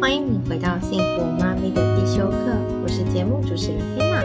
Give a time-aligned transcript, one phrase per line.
[0.00, 2.56] 欢迎你回到幸福妈咪的必修课。
[2.82, 4.24] 我是节目主持人 Hannah，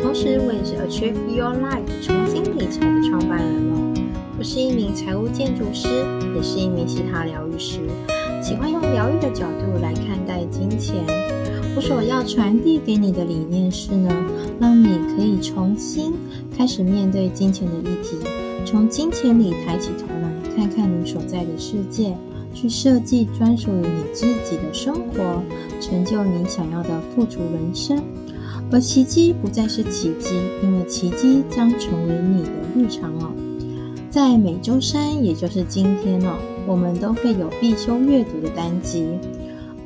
[0.00, 3.92] 同时我也是 Achieve Your Life 重新理财的创办人哦。
[4.38, 5.88] 我是一名财务建筑师，
[6.32, 7.80] 也是一名其他疗愈师，
[8.40, 11.04] 喜欢用疗愈的角度来看待金钱。
[11.74, 14.14] 我所要传递给你的理念是呢，
[14.60, 16.14] 让你可以重新
[16.56, 18.16] 开始面对金钱的议题，
[18.64, 22.16] 从金钱里抬起头来，看看你所在的世界。
[22.60, 25.40] 去设计专属于你自己的生活，
[25.80, 28.02] 成就你想要的富足人生。
[28.72, 33.30] 而奇迹不再是奇迹，因为奇迹将成为你的日常哦。
[34.10, 36.34] 在每周三，也就是今天哦，
[36.66, 39.06] 我们都会有必修阅读的单集。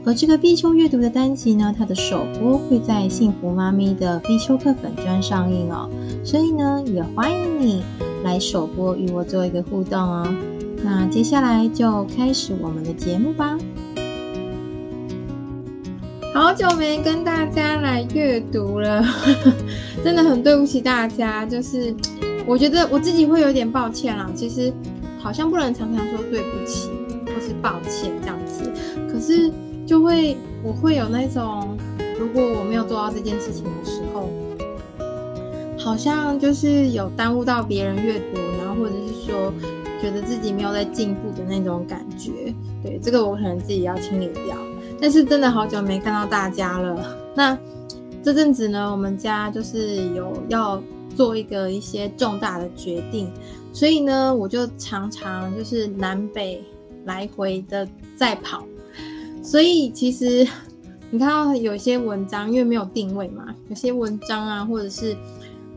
[0.06, 5.90] 而这个必修阅读的单集呢，它的首播会在幸福妈咪的必修课粉专上映哦。
[6.24, 7.82] 所以呢，也欢迎你
[8.24, 10.26] 来首播与我做一个互动哦。
[10.84, 13.56] 那接下来就开始我们的节目吧。
[16.34, 19.04] 好久没跟大家来阅读了，
[20.02, 21.44] 真的很对不起大家。
[21.46, 21.94] 就是
[22.46, 24.28] 我觉得我自己会有点抱歉啦。
[24.34, 24.72] 其实
[25.18, 26.88] 好像不能常常说对不起
[27.26, 28.72] 或是抱歉这样子，
[29.12, 29.52] 可是
[29.86, 31.76] 就会我会有那种，
[32.18, 34.30] 如果我没有做到这件事情的时候，
[35.78, 39.52] 好像就是有耽误到别人阅读，然后或者是说。
[40.02, 44.56] 觉得自己没有在进步的那种感觉，对，这个我可能自己要清理掉。
[45.00, 47.16] 但是真的好久没看到大家了。
[47.36, 47.56] 那
[48.20, 50.82] 这阵子呢，我们家就是有要
[51.14, 53.30] 做一个一些重大的决定，
[53.72, 56.60] 所以呢，我就常常就是南北
[57.04, 58.64] 来回的在跑。
[59.40, 60.44] 所以其实
[61.12, 65.16] 你看到有些文章，因为没有定位嘛，有些文章啊，或者是。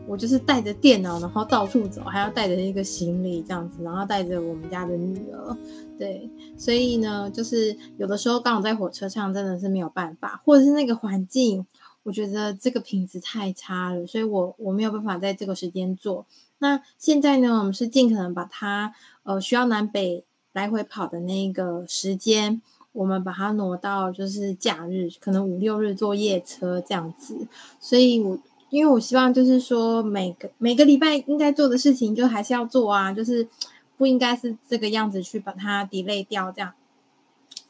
[0.08, 5.56] 我就是带着电脑，然后到处走，还要带着一个行李这样子，然后带着我们家的女儿，
[5.98, 11.66] 对，所以呢，就是有的时候刚好在火车上，真的是没有办法，或者是那个环境，
[12.04, 16.24] 我觉得这个品质太差了，所以我我没有办法在这个时间做。
[16.58, 22.62] 那现在呢，我们是尽可能把它呃需要南北来回跑的那个时间，
[22.92, 27.48] 我们把它挪到就是假日，可能五六日坐夜车这样子，
[27.80, 28.38] 所以我。
[28.70, 33.48] 因为我希望就是说，每个每个礼拜应该做的事情就还是要做啊，就是
[33.96, 36.72] 不应该是这个样子去把它 delay 掉这样。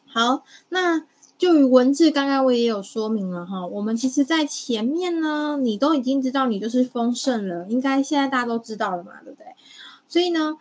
[0.06, 1.04] 好，那
[1.36, 9.46] 就于文字，刚刚我也有说明了哈，我们其实在前面呢，你都已经知道你就是丰盛了，应该现在大家都知道了嘛，对不对？
[10.08, 10.56] 所以呢，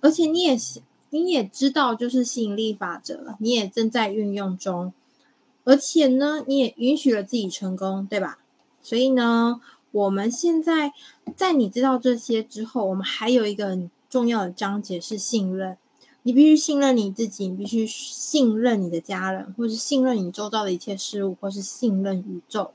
[0.00, 0.58] 而且你也
[1.10, 4.92] 你也知道就是吸引力法则，你也正在运用中，
[5.62, 8.40] 而且呢，你也允许了自己成功，对吧？
[8.82, 9.60] 所以呢。
[9.96, 10.92] 我们现在
[11.34, 15.78] 在你知道这些之后，我们还有一个很重要的章节是信任。
[16.22, 22.72] 你必须信任你自己，你必须信任你的家人，或是信任你周遭的一切事物，或是信任宇宙。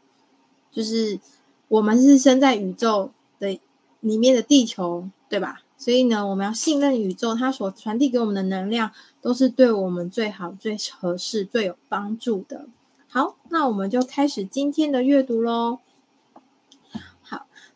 [0.72, 1.20] 就是
[1.68, 3.60] 我们是生在宇宙的
[4.00, 5.62] 里面的地球，对吧？
[5.78, 12.66] 所以呢，我们要信任宇宙，它所传递给我们的能量都是对我们最好、最合适、最有帮助的。
[13.08, 15.78] 好，那我们就开始今天的阅读喽。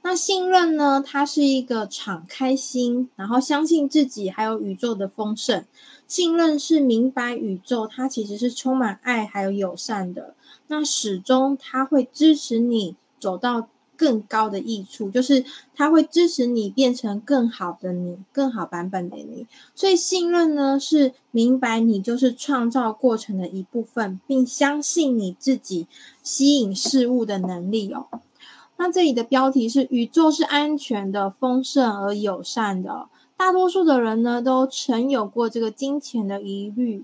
[0.07, 1.03] 那信任呢？
[1.03, 5.65] 它是一个敞开心，然后相信自己，还有宇宙的丰盛。
[6.07, 10.35] 信任是明白宇宙，它其实是充满爱还有友善的。
[10.67, 13.67] 那始终它会支持你走到
[13.97, 19.47] 更高的益处，就是它会支持你变成更好的你，更好版本的你。
[19.73, 25.87] 所以信任呢，是明白你就是创造过程的一部分，并相信你自己
[26.21, 28.05] 吸引事物的能力哦。
[28.77, 33.07] 那这里的标题是：宇宙是安全的、丰盛而友善的。
[33.37, 37.03] 大多数的人呢，都曾有过这个金钱的疑虑，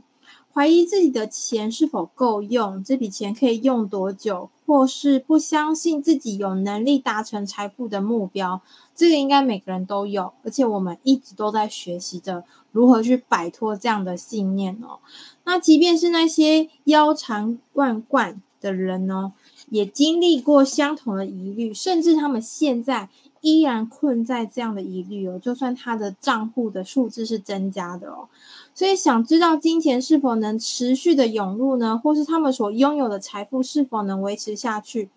[0.54, 8.62] 怀疑自己的钱是否够用，这笔钱可以用多久，或是不相信自己有能力达成财富的目标。
[8.96, 15.00] 这个应该每个人都有，而且我们一直都在学习着如何去摆脱这样的信念哦。
[15.44, 19.34] 那即便是那些腰缠万贯的人呢，
[19.72, 23.08] 也经历过相同的疑虑，甚至他们现在
[23.40, 25.40] 依然困在这样的疑虑哦。
[25.42, 28.28] 就算他的账户的数字是增加的哦，
[28.76, 31.98] 所以想知道金钱是否能持续的涌入呢？
[31.98, 35.10] 或是他们所拥有的财富是否能维持下去？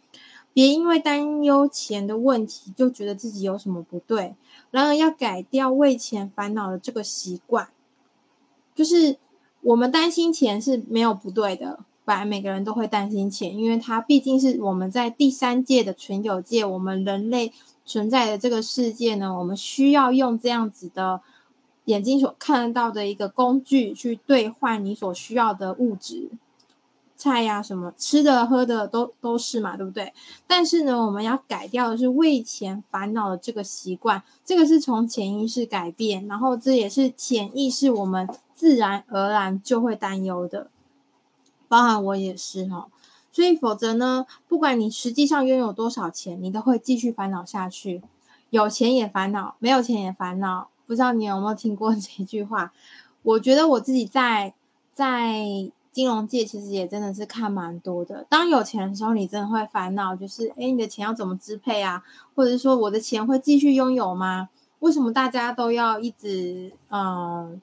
[0.53, 4.37] 别因为担忧钱的问题就觉得自己有什么不对。
[4.71, 7.69] 然而，要改掉为钱烦恼的这个习惯，
[8.73, 9.17] 就是
[9.63, 11.81] 我们担心钱是没有不对的。
[12.05, 17.53] 本来每个人都会担心钱，因为它毕竟是我们在第三界的存有界，我们人类
[17.85, 21.21] 存在的这个世界呢，我们需要用这样子的
[21.87, 26.31] 眼睛所看得到的一个工具去兑换你所需要的物质，
[27.17, 30.13] 菜呀、什么吃的喝的都都是嘛，对不对？
[30.47, 40.69] 但是呢，我们要改掉的是为钱烦恼的这个习惯，这个是从潜意识改变，然后这也是潜意识我们自然而然就会担忧的，
[41.75, 42.87] 包含我也是哈。
[43.33, 48.01] 所以否则呢，不管你实际上拥有多少钱，你都会继续烦恼下去，
[48.51, 50.69] 有钱也烦恼，没有钱也烦恼。
[50.87, 52.73] 不知道你有没有听过这句话？
[53.25, 54.55] 我觉得我自己在
[54.93, 55.45] 在
[55.91, 58.25] 金融界其实也真的是看蛮多的。
[58.29, 62.05] 当有钱的时候，你真的会烦恼，就是诶，你的钱要怎么支配啊？
[62.37, 64.49] 或者是说我的钱会继续拥有吗？
[64.79, 67.61] 为什么大家都要一直嗯，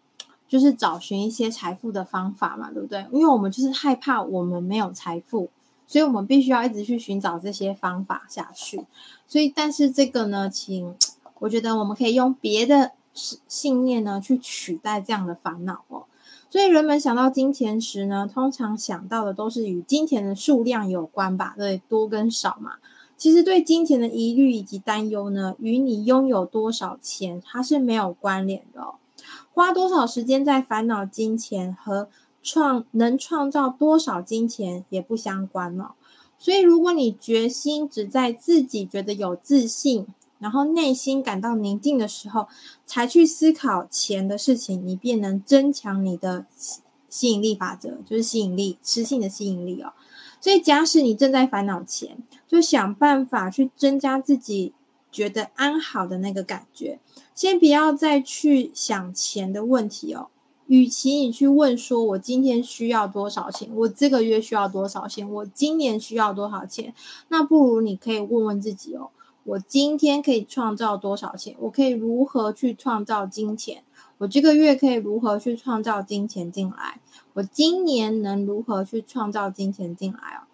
[0.51, 3.05] 就是找寻一些财富的方法嘛，对不对？
[3.13, 5.49] 因为我们就是害怕我们没有财富，
[5.87, 8.85] 所以我们必须要一直去寻找这些方法下去。
[9.25, 10.93] 所以，但是这个呢，请
[11.39, 12.91] 我觉得我们可以用别的。
[13.13, 16.05] 信念呢，去取代这样的烦恼哦。
[16.49, 21.53] 所以人们想到金钱时呢，通常想到的都是与金钱的数量有关吧？
[21.57, 22.75] 对，多跟少嘛。
[23.17, 28.93] 其实对金钱的疑虑以及担忧呢，与你拥有多少钱它是没有关联的。
[29.53, 32.09] 花多少时间在烦恼金钱和
[32.41, 35.91] 创能创造多少金钱也不相关哦。
[36.37, 40.07] 所以如果你决心只在自己觉得有自信。
[40.39, 42.47] 然后内心感到宁静的时候，
[42.87, 46.47] 才去思考钱的事情，你便能增强你的
[47.07, 49.93] 吸引力法则，就是吸引力，磁性的吸引力哦。
[50.39, 54.73] 所以，假使你正在烦恼钱，就想办法去增加自己
[55.11, 56.99] 觉得安好的那个感觉。
[57.41, 60.27] 先不要再去想钱的问题哦。
[60.67, 66.93] 与其你去问说，我今天需要多少钱，我这个月需要多少钱，我今年需要多少钱，
[67.29, 69.09] 那不如你可以问问自己哦。
[69.43, 71.55] 我今天可以创造多少钱？
[71.61, 73.81] 我可以如何去创造金钱？
[74.19, 76.99] 我这个月可以如何去创造金钱进来？
[77.33, 80.45] 我今年能如何去创造金钱进来哦？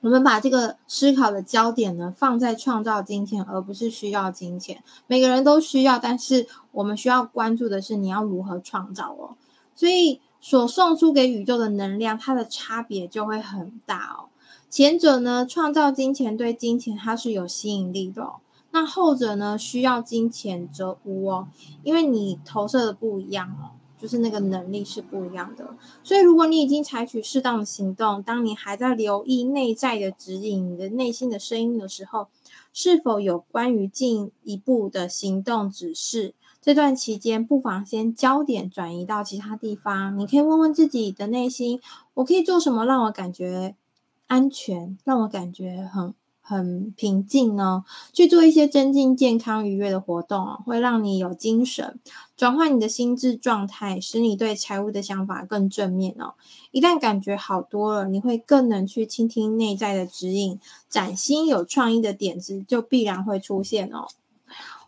[0.00, 4.82] 我们把这个思考的焦点呢，放在创造金钱，而不是需要金钱。
[5.08, 9.36] 每个人都需要，但是我们需要关注的是你要如何创造哦。
[9.74, 14.30] 所以所送出给宇宙的能量，它的差别就会很大哦。
[14.70, 18.36] 前者呢，创造金钱对金钱它是有吸引力的哦，
[18.70, 21.48] 那后者呢，需要金钱则无哦，
[21.82, 25.76] 因为你投射的不一样哦，就是那个能力是不一样的。
[26.02, 32.28] 所以如果你已经采取适当的行动，当你还在留意内在的指引，你的内心的声音的时候，
[32.72, 36.34] 是否有关于进一步的行动指示？
[36.60, 41.80] 这段期间不妨先焦点转移到其他地方，你可以问问自己的内心，
[42.14, 43.74] 我可以做什么让我感觉
[44.26, 46.12] 安全，让我感觉很
[46.48, 47.84] 很平静呢。
[48.12, 51.98] 去做一些增进健康愉悦的活动哦，会让你有精神，
[52.36, 56.34] 转换你的心智状态，使你对财务的想法更正面哦。
[56.70, 60.58] 一旦感觉好多了，你会更能去倾听内在的指引，
[60.88, 64.08] 崭新有创意的点子就必然会出现哦。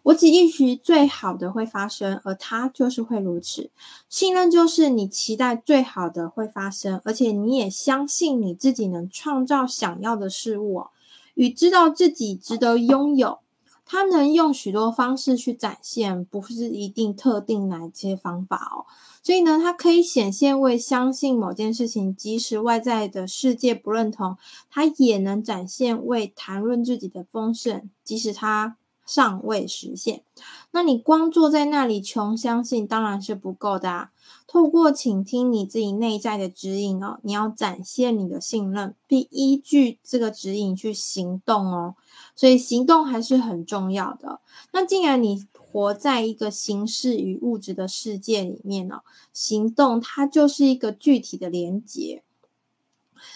[0.03, 3.69] 我只预期最好的会发生，而它就是会如此。
[4.09, 10.91] 信任就是你期待最好的会发生，而且你也相信你自己能创造想要的事物哦，
[11.41, 13.39] 与知道自己值得拥有。
[13.87, 18.85] 他能用许多方式去展现，不是一定特定哪些方法哦。
[19.23, 24.37] 所以呢，他可以显现为相信某件事情，即使外在的世界不认同，
[24.69, 28.77] 他也能展现为谈论自己的丰盛，即使他。
[29.11, 30.23] 尚未实现，
[30.71, 34.11] 那你光坐在那里穷相信当然是不够的啊！
[34.47, 41.97] 透过倾听你自己内在的指引哦，你要展现你的信任，并依据这个指引去行动哦。
[42.37, 44.41] 所以行动还是很重要的。
[44.73, 49.03] 那既然你活在一个形式与物质的世界里面哦，
[49.33, 52.23] 行动它就是一个具体的连接。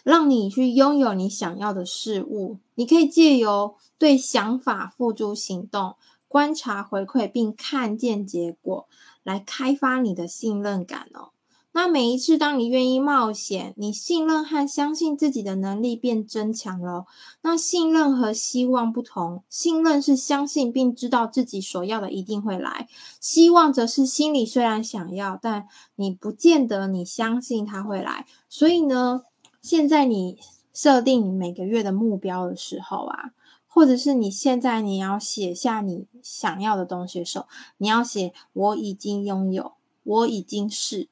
[0.02, 5.96] 让你去拥有你想要的事物，你可以借由对想法付诸行动，
[6.28, 8.86] 观察回馈并看见结果，
[9.22, 11.30] 来开发你的信任感哦。
[11.76, 17.04] 那每一次当你愿意冒险，你信任和相信自己的能力变增强了。
[17.42, 22.86] 那信任和希望不同，信任是相信并知道自己所要的一定会来，
[23.20, 28.24] 希望则是心里虽然想要，但你不见得你相信它会来。
[28.48, 29.22] 所以呢，
[29.64, 30.38] 现在你
[30.74, 33.32] 设定每个月的目标的时候啊，
[33.66, 37.46] 或者是你现在你要写下你想要的东西的时候，
[37.78, 41.08] 你要写我已经拥有，我已经是，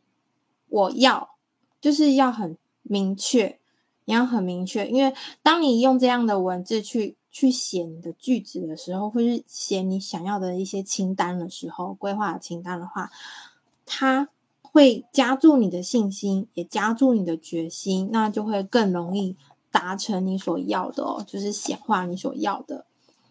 [0.69, 1.31] 我要，
[1.81, 3.59] 就是要很明确，
[4.05, 13.11] 你要很明确，因为当你用这样的文字去去写你的句子的时候，或是写你想要的一些清单的时候，规划清单的话，
[13.87, 14.29] 它
[14.73, 19.37] 会加注你的信心，也加注你的决心，那就会更容易
[19.71, 22.87] 达成你所要的哦，就是显化你所要的。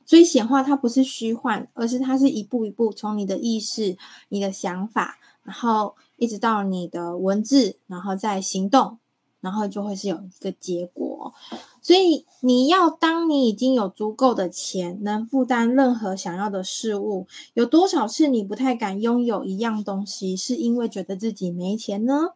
[0.05, 3.97] 所以显化它不是虚幻，而是它是一步一步从你的意识、
[4.29, 8.99] 你的想法，然后一直到你的文字，然后再行动，
[9.39, 11.33] 然后就会是有一个结果。
[11.81, 22.33] 所以你要当你已经有足够的钱，能负担任何想要的事物，有多少次你不太敢拥有一样东西，是因为觉得自己没钱呢？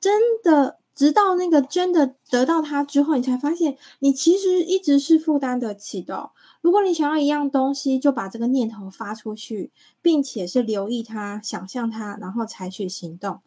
[0.00, 6.30] 真的，直到那个真的得到它之后，你才发现你其实一直是负担得起的。
[6.60, 9.70] 如果你想要一样东西，就把这个念头发出去，
[10.00, 13.40] 并且是留意它、想象它，然后采取行动。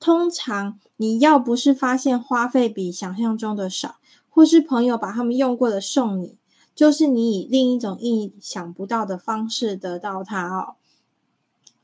[0.00, 3.96] 通常你要不是发现花费比想象中的少，
[4.30, 6.38] 或是朋友把他们用过的送你，
[6.74, 10.76] 就是你以另一种意想不到的方式得到它哦。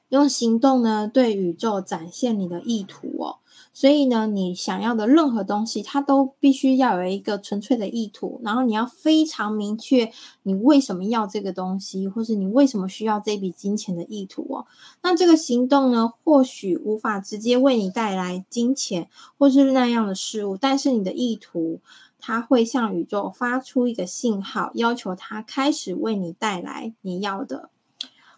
[0.08, 3.38] 用行动呢，对宇宙展现你的意图哦。
[3.72, 10.10] 所以呢，你想要的任何东西，它都必须要有一个纯粹的意图，然后你要非常明确
[10.44, 14.66] 你为什么要这个东西，或是你为什么需要这笔金钱的意图哦。
[15.02, 21.80] 那这个行动呢，或许无法直接为你带来金钱或是那样的事物，但是你的意图。
[22.26, 27.70] 它会向宇宙发出一个信号，要求它开始为你带来你要的。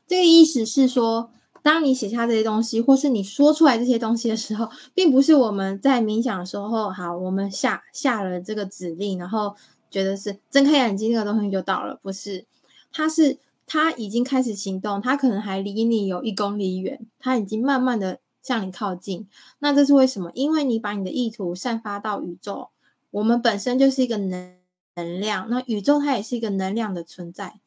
[0.07, 1.30] 这个意思是说，
[1.62, 9.57] 当你写下这些东西，或是你说出来这些东西的时候，并不是我们在冥想的时候，好，我们下下了这个指令，然后
[9.90, 11.99] 觉得是睁开眼睛，这个东西就到了。
[12.02, 12.45] 不是，
[12.92, 19.26] 它是它已经开始行动，它可能还离你有一公里远，它已经慢慢的向你靠近。
[19.61, 20.30] 那这是为什么？
[20.35, 22.68] 因为你把你的意图散发到宇宙。
[23.11, 24.57] 我们本身就是一个能
[24.95, 27.61] 能量，那宇宙它也是一个能量的存在。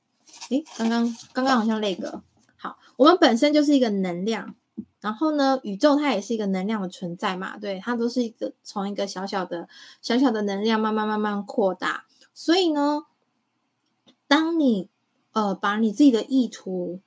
[0.49, 2.23] 诶，刚刚刚刚好像那个，
[2.55, 4.55] 好，我们本身就是一个能量，
[4.99, 9.67] 然后呢，宇宙它也是一个能量的存在嘛，对，它都是一个从一个小小的
[10.01, 12.05] 小小的能量慢慢慢慢扩大。
[12.33, 13.05] 所以呢，
[14.27, 14.89] 当你
[15.33, 17.01] 呃把你自己的意图。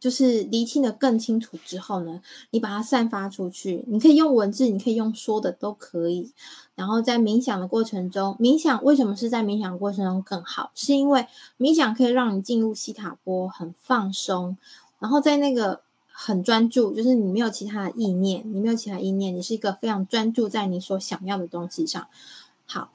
[0.00, 6.32] 就是厘清的更清楚之后呢，你把它散发出去，你可以用文字，你可以用说的都可以。
[6.74, 10.72] 然后在冥想的过程中，冥想为什么是在冥想过程中更好？
[10.74, 11.26] 是因为
[11.58, 14.56] 冥想可以让你进入西塔波，很放松，
[14.98, 22.08] 然后在那个很专注，就是你没有其他的意念，你没有其他意念，你是一个非常专注在你所想要的东西上。
[22.64, 22.90] 好，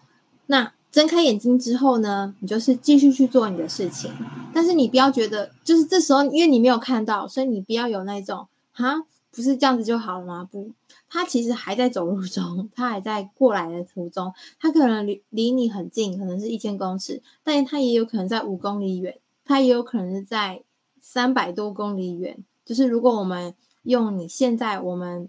[0.47, 0.73] 那。
[0.95, 4.09] 睁开眼睛之后呢，你就是继续去做你的事情，
[4.53, 10.47] 但是你不要觉得，就是这时候因为你没有看到，所以你不要有那种哈，不是这样子就好了吗？
[10.49, 10.71] 不，
[11.09, 20.63] 他其实还在走路中，他还在过来的途中，他可能离离你很近，可能是一千公尺，但是他也有可能在五公里远，他也有可能是在
[21.01, 22.37] 三百多公里远。
[22.63, 25.27] 就是如果我们用你现在我们。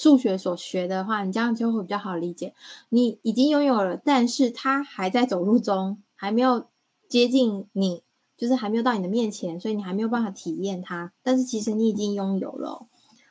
[0.00, 2.54] 数学所学的话，你这样就会比较好理解。
[2.90, 6.66] 你已经拥有了，但是他还在走路中，还没有
[7.08, 8.04] 接近你，
[8.36, 11.12] 就是还没有到你的面前，所以你还没有办法体验它。
[11.24, 12.86] 但是其实你已经拥有了。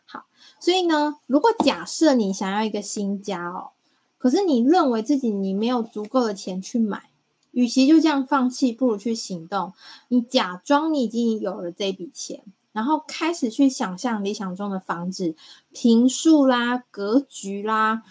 [0.06, 0.26] 好，
[0.60, 3.70] 所以呢，如果假设你想要一个新家哦，
[4.18, 7.12] 可是你认为自己你没有足够的钱去买，
[7.52, 9.72] 与其就这样放弃，不如去行动。
[10.10, 12.44] 你假装你已经有了这笔钱。
[12.78, 15.36] 然后开始去想象理想中的房子，
[15.74, 18.04] 平数啦、格局啦、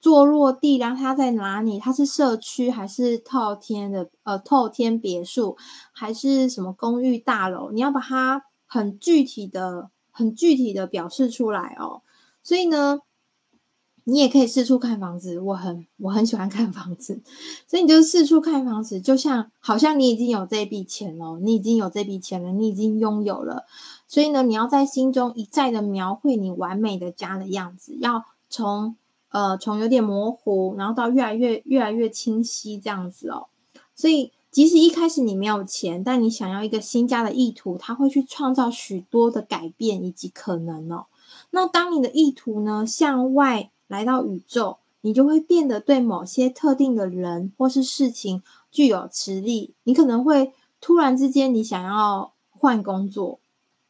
[0.00, 1.80] 坐落地啦，它在哪里？
[1.80, 4.08] 它是社区还是套天的？
[4.22, 5.56] 呃，套天别墅
[5.90, 7.72] 还是什么公寓大楼？
[7.72, 12.02] 你要把它很具体的、很具体的表示出来哦。
[12.44, 13.00] 所以呢。
[14.10, 17.20] 你也可以四处看房子，我很我很喜欢看房子，
[17.68, 23.66] 所以你就四处看房子，就像好像你已经有这笔钱了，你已经有这笔钱了，你已经拥有了，
[24.08, 28.96] 所以呢，你要在心中一再的描绘你完美的家的样子，要从
[29.30, 33.46] 呃从有点模糊，然后到越来越越来越清晰这样子哦。
[33.94, 41.06] 所以即使一开始你没有钱，但你想要一个新家的意图，它会去创造许多的改变以及可能哦。
[41.50, 43.70] 那当你的意图呢向外。
[43.90, 49.74] 来到宇宙，你就会变得对某些特定的人或是事情具有磁力。
[49.82, 53.40] 你可能会突然之间，你想要换工作，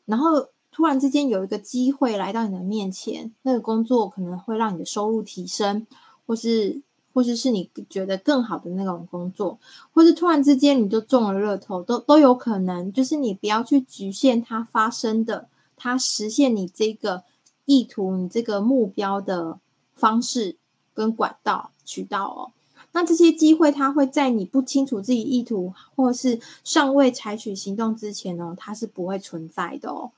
[0.07, 5.87] 然后突然之间有一个机会来到你的面前，那个工作可能会让你的收入提升，
[6.26, 6.80] 或是
[7.12, 9.59] 或是是你觉得更好的那种工作，
[9.92, 12.90] 或是突然之间你就中了乐透，都都有可能。
[12.90, 17.25] 就是你不要去局限它发生的，它实现你这个
[17.66, 19.59] 意图，你这个目标的。
[20.00, 20.57] 方式
[20.95, 22.52] 跟管道渠道哦，
[22.92, 30.11] 那这些机会，它会在你不清楚自己意图或是尚未采取行动之前呢，它是不会存在的哦。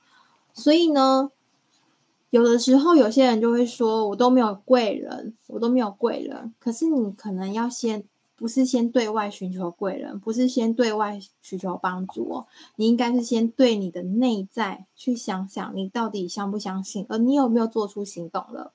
[0.53, 1.29] 所以呢，
[2.29, 6.53] 有的时候有些人就会说，我都没有贵人，我都没有贵人。
[6.59, 8.03] 可是你可能要先，
[8.35, 12.47] 不是先对外寻求贵人，不是先对外寻求帮助哦，
[12.77, 18.73] 你应该是先对你的内在去想想，你到底相不相信，而你有没有做出行动了？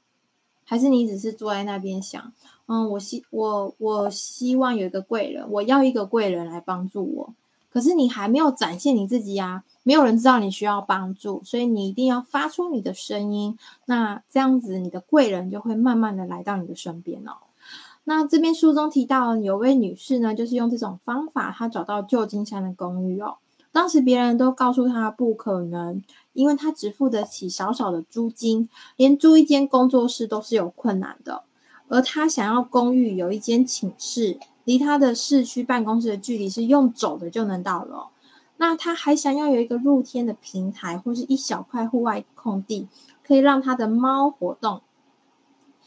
[0.68, 2.30] 还是你只是坐在那边想，
[2.66, 7.34] 嗯，我希我我希望有一个贵人，我要一个贵人来帮助我。
[7.70, 13.56] 可是你还没有展现你自己呀，没有人知道你需要帮助，所以你一定要发出你的声音。
[13.86, 17.32] 那这样子，你的贵人就会慢慢的来到你的身边哦。
[18.04, 23.36] 那这边书中提到，有位女士呢，就是用这种方法，她找到旧金山的公寓哦。
[23.72, 31.44] 当时别人都告诉他不可能，因为他只付得起少少的租金，连租一间工作室都是有困难的。
[31.88, 34.38] 而他想要公寓有一间寝室。
[34.64, 38.08] 离他的市区办公室的距离是用走的就能到了。
[38.58, 42.86] 那他还想要有一个露天的平台，或是一小块户外空地，
[43.26, 44.82] 可以让他的猫活动。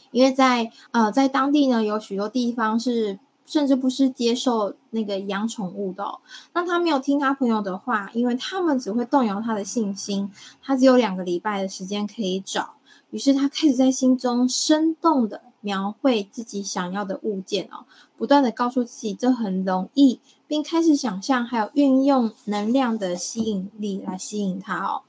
[0.10, 6.19] 因为在呃在当地呢，有许多地方是甚至不是接受那个养宠物的哦。
[6.53, 10.31] 那他没有听他朋友的话，因为他们只会动摇他的信心。
[10.62, 12.75] 他只有两个礼拜的时间可以找，
[13.12, 15.41] 于是他开始在心中生动的。
[15.63, 17.86] 描绘自己想要的物件哦，
[18.17, 25.03] 不断的告诉自己这很容易，并开始想象还有运用能量的吸引力来吸引他哦。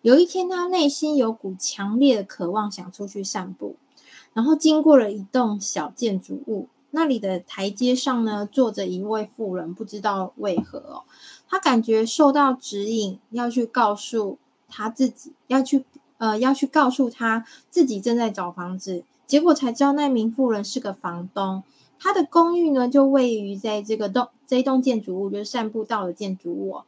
[0.00, 3.76] 有一天，他内心有股强烈的渴望，想出去散步，
[4.32, 11.04] 然后经过了一栋小建筑物，那里的台阶上呢，坐着一位妇人，不知道为何哦，
[11.48, 15.84] 他感觉受到指引，要去告诉他自己，要去
[16.18, 19.04] 呃，要去告诉他自己正在找房子。
[19.26, 21.62] 结果才知道那名妇人是个房东，
[21.98, 26.80] 他的公寓呢就位于在这个栋这一栋建筑物，就是散步道的建筑物。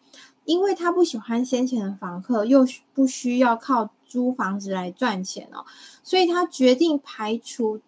[0.47, 5.65] 因为他不喜欢先前的房客，又不需要靠租房子来赚钱哦，
[6.03, 7.79] 所以他决定排除，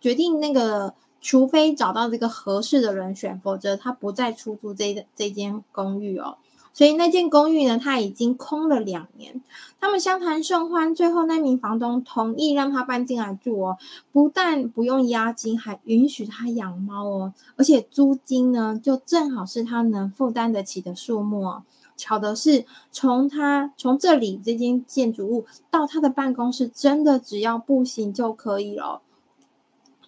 [0.00, 6.36] 决定那个，除非找到这个合适的人选，否则他不再出租这这间公寓哦。
[6.74, 9.42] 所以那间公寓呢，他已经空了两年。
[9.78, 13.76] 他们相谈甚欢，最后那名房东同意让他搬进来住哦。
[14.10, 17.34] 不但不用押金，还允许他养猫哦。
[17.56, 21.62] 而且租金呢，就正好是他能负担得起的数目哦。
[21.94, 29.02] 巧的是，从他从这里这间建筑物到他的办公室，真的只要步行就可以了。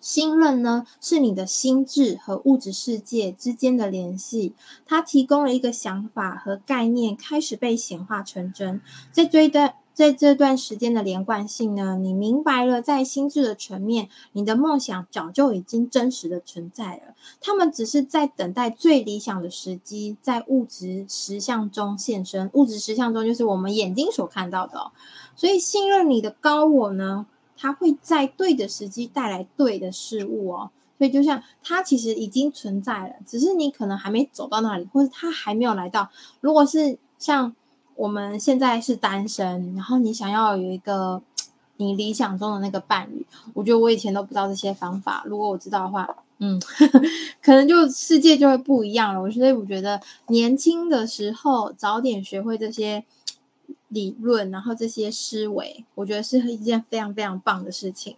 [0.04, 4.52] 心论呢，是你的心智和物质世界之间的联系，
[4.84, 8.82] 它提供了一个想法和概念，开始被显化成真。
[9.10, 22.50] 在这段在这段时间的连贯性呢，你明白了，在心智的层面，你的梦想早就已经真实的存在了，他们只是在等待最理想的时机，在物质实相中现身。
[22.52, 24.92] 物质实相中就是我们眼睛所看到的，
[25.34, 27.24] 所以信任你的高我呢，
[27.56, 36.08] 它会在对的时机带来对的事物哦，所以就像它其实已经存在了，只是你可能还没走到那里，或者它还没有来到。
[36.40, 37.54] 如果是像
[37.94, 41.22] 我们现在是单身，然后你想要有一个
[41.76, 47.00] 你理想中的那个伴侣，我觉得我以前都不知道这些方法，如果我知道的话，嗯，呵呵，
[47.40, 49.30] 可能就世界就会不一样了。
[49.30, 53.04] 所以我觉得年轻的时候早点学会这些。
[53.88, 58.16] 理论，然后这些思维，我觉得是一件非常非常棒的事情。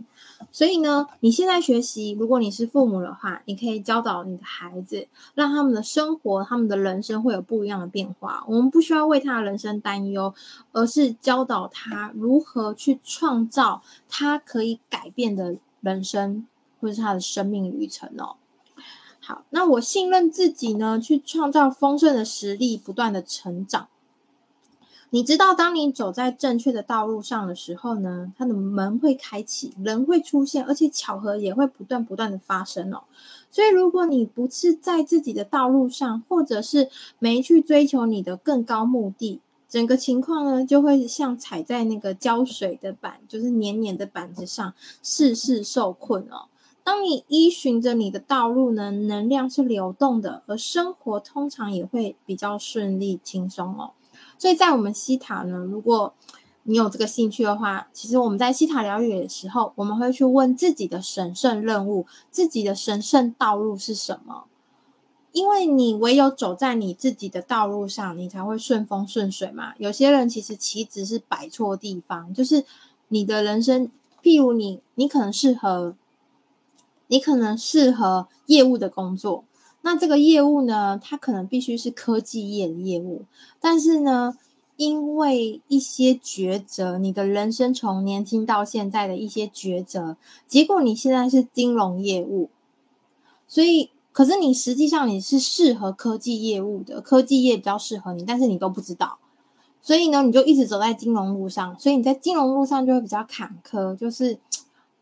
[0.51, 8.45] 所以呢，你现在学习，如果你是父母的话，你可以教导你的孩子，让他们的生活、他们的人生会有不一样的变化。
[8.47, 10.35] 我们不需要为他的人生担忧，
[10.73, 16.47] 而是教导他如何去创造他可以改变的人生，
[16.81, 18.37] 或者是他的生命旅程哦。
[19.21, 23.89] 好，那我信任自己呢，去创造丰盛的实力，不断的成长。
[25.17, 33.05] 你知道，当你走在正确的道路上的时候呢，它的门会开启，人会出现，而且巧合也会不断不断的发生哦。
[33.51, 46.49] 所以，如果你不是在自己的道路上，或者是没去追求你的更高目的，整个情况呢，就会像踩在那个胶水的板，就是黏黏的板子上，事事受困哦。
[46.85, 53.93] 当你依循着你的道路呢，能量是流动的，而生活通常也会比较顺利轻松哦。
[54.39, 56.15] 所以在我们西塔呢，如果
[56.65, 64.45] 你有这个兴趣的话，其实我们在西塔疗愈的时候，我们会去问自己的神圣任务，自己的神圣道路是什么？
[65.33, 69.75] 因为你唯有走在你自己的道路上，你才会顺风顺水嘛。
[69.79, 72.65] 有些人其实棋子是摆错地方，就是
[73.09, 73.91] 你的人生，
[74.23, 75.95] 譬如你，你可能适合，
[77.09, 79.45] 你可能适合业务的工作。
[79.87, 83.23] 那这个业务呢，它可能必须是科技业的业务，
[83.61, 84.37] 但是呢，
[84.75, 90.17] 因为一些抉择，你的人生从年轻到现在的一些抉择，
[90.49, 92.51] 结果你现在是金融业务，
[93.47, 99.19] 所以可是你实际上你是适合科技业务的，科技业比较适合你，但是你都不知道，
[99.81, 104.37] 所以呢，你就一直走在金融路上，所以你在金融路上就会比较坎坷，就是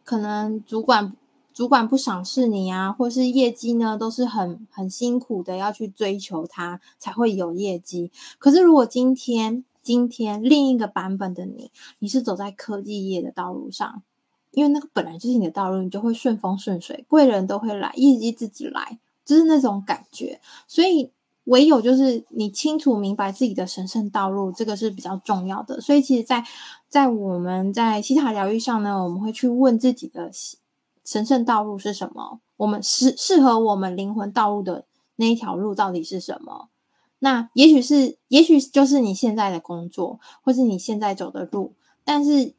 [0.04, 1.16] 可能主管。
[1.54, 8.10] 主管不赏识你啊，或是业绩呢，都是很很辛苦的要去追求它，才会有业绩。
[8.38, 14.02] 可是如果今天今天另一个版本的你，你是走在科技业的道路上，
[14.50, 20.40] 因为那个本来就是你的道路，你就会顺风顺水，贵人都会来，业绩自己来，就是那种感觉。
[20.66, 21.12] 所以
[21.44, 25.80] 唯有就是你清楚明白自己的神圣道路，这个是比较重要的。
[25.80, 26.44] 所以其实在，
[26.88, 30.32] 在我们在西塔疗愈上呢，我们会去问自己的。
[31.04, 32.40] 神圣道路是什么？
[32.56, 34.86] 我们适适合我们灵魂道路的
[35.16, 36.68] 那一条路到底是什么？
[37.18, 41.74] 那也许是，也许就是你现在的工作，或是你现在走的路。
[42.04, 42.54] 但是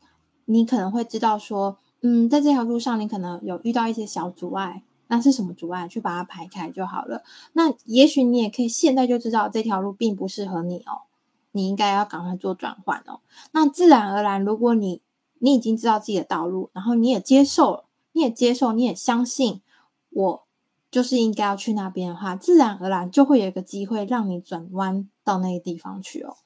[0.45, 4.83] 你可能会知道说，嗯，在这条路上，你可能有遇到一些小阻碍。
[5.07, 5.87] 那是什么阻碍？
[5.87, 7.23] 去把它排开就好了。
[7.53, 11.05] 那也许你也可以现在就知道这条路并不适合你哦，
[11.51, 13.21] 你应该要赶快做转换哦。
[13.51, 15.01] 那自然而然，如果你
[15.37, 17.84] 你已经知道自己的道路，然后你也接受了。
[18.15, 19.61] 你也接受，你也相信，
[20.09, 20.43] 我
[20.89, 26.37] 就是应该要去那边的话，自然而然就会有一个机会让你转弯到那个地方去哦。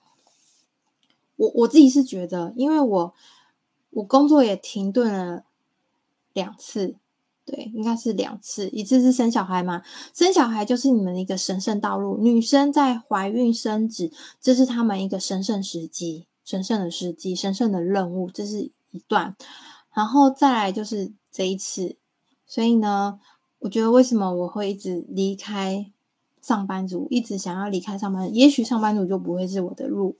[1.35, 3.13] 我我自己是觉得，因为我
[3.91, 5.43] 我工作也停顿了
[6.33, 6.95] 两次，
[7.45, 19.35] 对，应该是两次，一次是生小孩嘛，生小孩就是你们的一个神圣道路，女生在怀孕生子，这是他们一个神圣时机，神圣的时机，神圣的任务，这是一段，
[19.93, 21.11] 然后再来就是。
[21.31, 21.97] 这一次，
[22.45, 23.19] 所以呢，
[23.59, 25.91] 我觉得为什么我会一直离开
[26.41, 30.17] 上班族，一直想要离开上班，也许上班族就不会是我的路，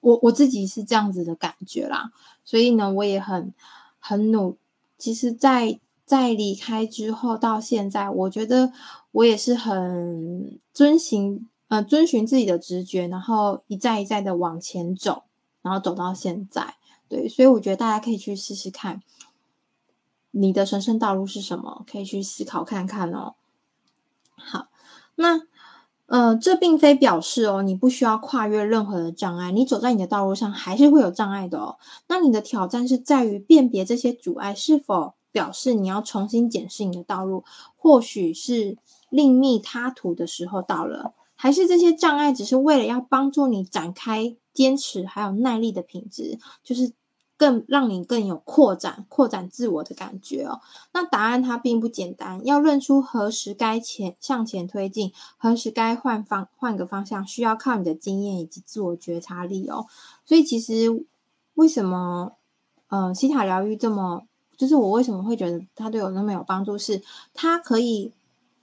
[0.00, 2.12] 我我自己是这样子的感觉啦。
[2.44, 3.54] 所以呢，我也很
[3.98, 4.56] 很努。
[4.98, 8.72] 其实在，在在离开之后到现在，我觉得
[9.12, 15.22] 我也是很遵循呃遵循自己的直觉，然后一再一再的往前走，
[15.62, 16.74] 然后走到现在。
[17.08, 19.02] 对，所以我觉得大家可以去试试看。
[20.32, 21.84] 你的神圣道路是什么？
[21.90, 23.34] 可以去思考看看哦。
[24.34, 24.66] 好，
[25.14, 25.42] 那
[26.06, 29.52] 呃，这并非表示哦，你不需要跨越任何的障碍。
[29.52, 31.76] 你走在你的道路上，还是会有障碍的哦。
[32.08, 37.44] 那你的挑战是在于辨别这些阻碍是否表示你要重新检视你的道路，
[37.76, 38.76] 或许是
[39.10, 46.92] 另觅他途的时候到了，还是这些障碍只是为了要帮助你展开坚持还有耐力的品质，就是。
[47.42, 50.60] 更让你更有扩展、扩展自我的感觉哦。
[50.92, 59.86] 那答案它并不简单，要认出何时该前向前推进，何时该换方换个方向，需要靠你的经验以及自我觉察力哦。
[60.24, 61.04] 所以其实
[61.54, 62.36] 为什么
[62.86, 64.22] 呃西塔疗愈这么，
[64.56, 67.02] 就是我为什么会觉得它对我那么有帮助是，是
[67.34, 68.12] 它可以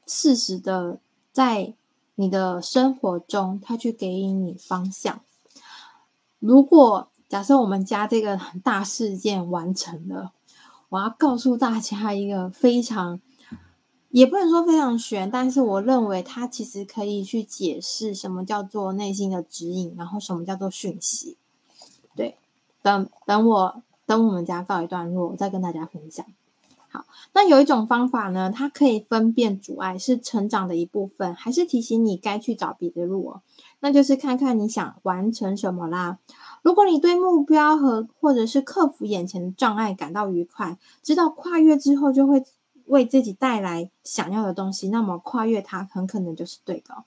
[0.07, 0.99] 适时的
[1.33, 1.73] 在
[2.15, 5.19] 你的生活中，它去给予你方向。
[6.39, 10.31] 如果假设我们家这个大事件完成了，
[10.89, 13.21] 我要告诉大家一个非常，
[14.09, 21.37] 也不能说非常玄，但是我认为它其实可以去解释什么叫做内心的指引，然后什么叫做讯息。
[22.15, 22.39] 对，
[22.81, 26.25] 等等我等我们家告一段落，我再跟大家分享。
[26.91, 33.41] 好，那有一种方法呢，它可以分辨阻碍是成长的一部分，还是提醒你该去找别的路哦。
[33.81, 36.17] 那就是看看你想完成什么啦。
[36.61, 42.43] 如果你对目标和或者是克服眼前的障碍感到愉快，知道跨越之后就会
[42.85, 47.03] 为自己带来想要的东西，那么跨越它很可能就是对的。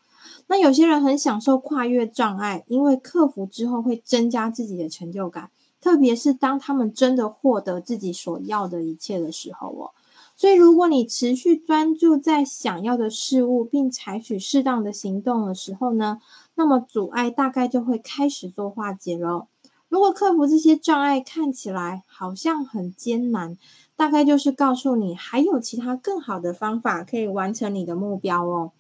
[0.46, 5.50] 那有些人很享受跨越障碍，因为克服之后会增加自己的成就感。
[5.80, 9.90] 特别是当他们真的获得自己所要的一切的时候哦，
[10.36, 16.20] 所以如果你持续专注在想要的事物，并采取适当的行动的时候呢，
[16.62, 19.48] 那么阻碍大概就会开始做化解了。
[19.88, 23.59] 如果克服这些障碍看起来好像很艰难，
[23.96, 28.70] 大概就是告诉你还有其他更好的方法可以完成你的目标哦。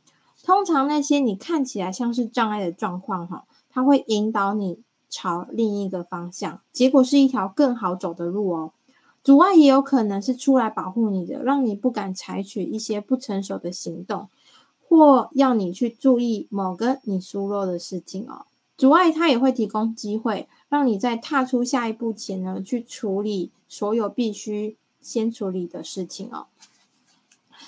[0.44, 4.82] 通常那些你看起来像是障碍的状况哈，它会引导你。
[5.14, 8.72] 朝另一个方向，结果是一条更好走的路哦。
[9.22, 14.30] 阻碍也有可能是出来保护你的，让你不敢采取一些不成熟的行动，
[14.92, 18.44] 或要你去注意某个你疏漏的事情哦。
[18.76, 26.44] 阻碍它也会提供机会，让你在踏出下一步前呢，去处理所有必须先处理的事情哦。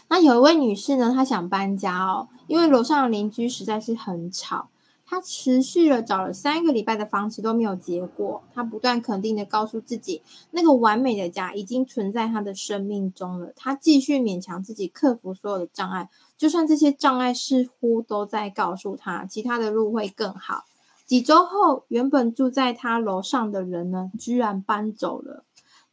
[0.09, 4.69] 那有一位女士呢，她想搬家哦，因为楼上的邻居实在是很吵。
[5.07, 13.53] 她持续了找了三个礼拜的房子都没有结果，她不断肯定的告诉自己，那个完美的家已经存在她的生命中了。
[13.55, 20.65] 她继续勉强自己克服所有的障碍，就算这些障碍似乎都在告诉他，其他的路会更好。
[21.07, 25.45] 几周后，原本住在他楼上的人呢，居然搬走了，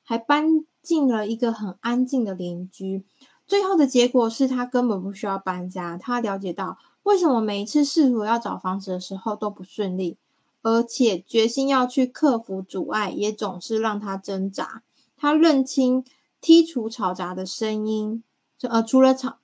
[0.04, 3.04] 还搬进了一个很安静的邻居。
[3.46, 5.98] 最后的结果是他根本不需要搬家。
[5.98, 10.18] 他了解到为什么每一次试图要找房子的时候都不顺利，
[10.62, 14.82] 而且决心要去克服阻碍也总是让他挣扎。
[15.18, 16.06] 他认清
[16.42, 18.24] 剔除嘈杂的声音，
[18.62, 19.40] 呃，除了吵，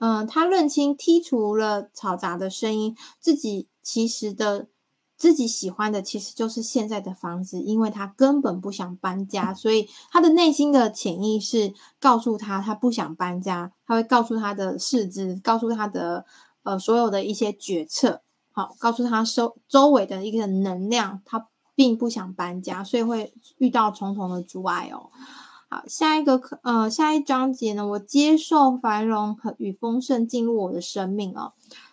[0.00, 4.66] 嗯、他认清剔除了嘈杂的声音，自己其实的。
[5.20, 16.24] 自己喜欢的其实就是现在的房子，因为他根本不想搬家，所以他的内心的潜意识告诉他，他不想搬家，他会告诉他的四肢，告诉他的
[16.62, 25.10] 呃所有的一些决策，好，告诉他周周围的一个能量，他并不想搬家，所以会遇到重重的阻碍哦。
[25.70, 31.52] 好，下一个课呃下一章节呢，我接受繁荣和与丰盛进入我的生命哦。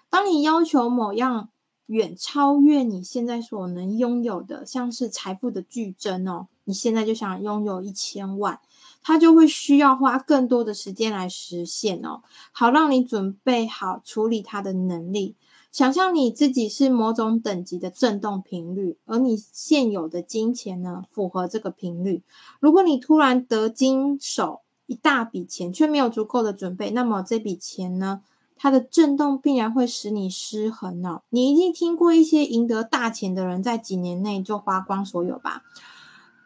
[0.10, 1.50] 当你要求某样。
[1.88, 6.48] 远超越你现在所能拥有的，像是财富的剧增哦。
[6.66, 8.60] 你现在就想拥有一千万，
[9.02, 12.24] 它就会需要花更多的时间来实现哦。
[12.52, 15.38] 好，让你准备好处理它的能力。
[15.78, 22.24] 想象你自己是某种等级的振动频率，而你现有的金钱呢，符合这个频率。
[22.60, 28.24] 如果你突然得经手一大笔钱，却没有足够的准备，那么这笔钱呢？
[28.56, 31.22] 它的震动必然会使你失衡哦。
[31.30, 35.62] 你一定听过一些赢得大钱的人在几年内就花光所有吧？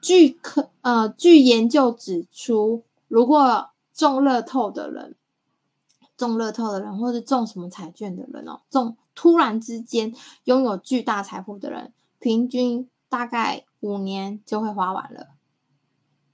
[0.02, 5.16] 据科呃据研究指出，如果中乐透的人，
[6.18, 15.28] 中乐透的人，或是中什么彩券的人哦，中突然之间拥有巨大财富的人，平均大概五年就会花完了，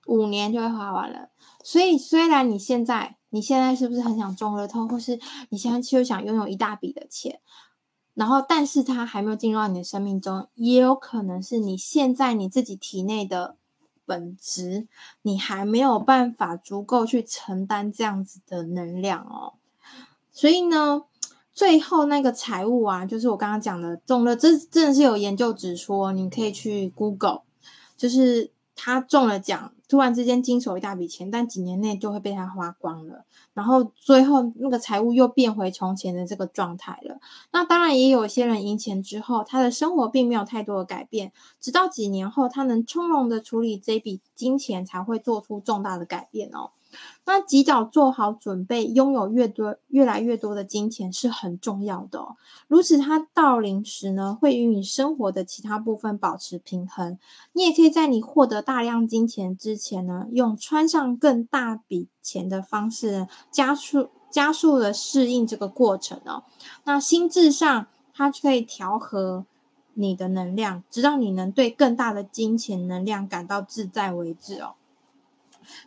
[0.06, 1.30] 五年就会花完了。
[1.62, 3.16] 所以虽然你现在。
[3.30, 5.20] 你现在是不是很想中了透，或是
[5.50, 7.42] 你现在就想拥有一大笔的钱？
[8.14, 13.58] 然后，但是它还没有进入到你的生命中，也有可能是你现在你自己体内的
[14.06, 14.88] 本质，
[15.24, 19.56] 你还没有办法足够去承担这样子的能量哦。
[20.32, 21.04] 所以呢，
[21.58, 27.42] 最后那个财务啊，就是我刚刚讲的中了，这真的是有研究指出，你可以去 Google，
[27.98, 29.74] 就是他中了奖。
[29.90, 37.18] 突然之间经手一大笔钱，但几年内就会被他花光了，然后最后那个财务又变回从前的这个状态了。
[37.52, 46.70] 那当然也有一些人赢钱之后，他的生活并没有太多的改变，直到几年后他能从容的处理这笔金钱，才会做出重大的改变哦。
[47.26, 52.36] 那及早做好准备，拥有越多、越来越多的金钱是很重要的哦。
[52.68, 57.20] 如此，它到临时呢，会与你生活的其他部分保持平衡。
[57.54, 66.44] 你也可以在你获得大量金钱之前呢，用穿上更大笔钱的方式，加速、加速的适应这个过程哦。
[66.86, 69.46] 那心智上，它可以调和
[69.96, 74.76] 你的能量，直到你能对更大的金钱能量感到自在为止哦。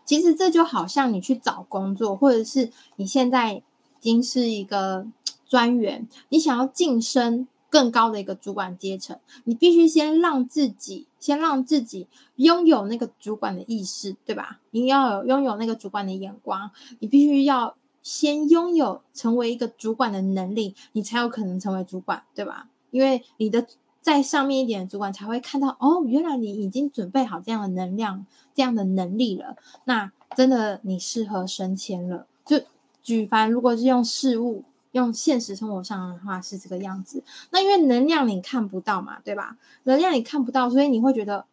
[0.05, 3.62] 其实这就好像你去找工作，或者是你现在已
[4.01, 5.07] 经是一个
[5.49, 14.61] 专员，你想要晋升更高的一个主管阶层，你必须先让自己，先让自己拥有那个主管的意识，对吧？
[14.71, 22.69] 你要有拥有那个主管的眼光，你必须要先拥有成为一个主管的能力，你才有可能成为主管，对吧？
[22.90, 23.66] 因为你的。
[24.01, 29.57] 在上面一点主管才会看到哦，原来你已经准备好这样的能量、这样的能力了。
[29.85, 32.27] 那真的你适合升迁了。
[32.47, 32.61] 就
[33.03, 37.23] 举凡如果是用事物、用现实生活上的话是这个样子。
[37.51, 39.59] 那因为能量你看不到嘛，对吧？
[39.85, 41.45] 能量你看不到，所以你会觉得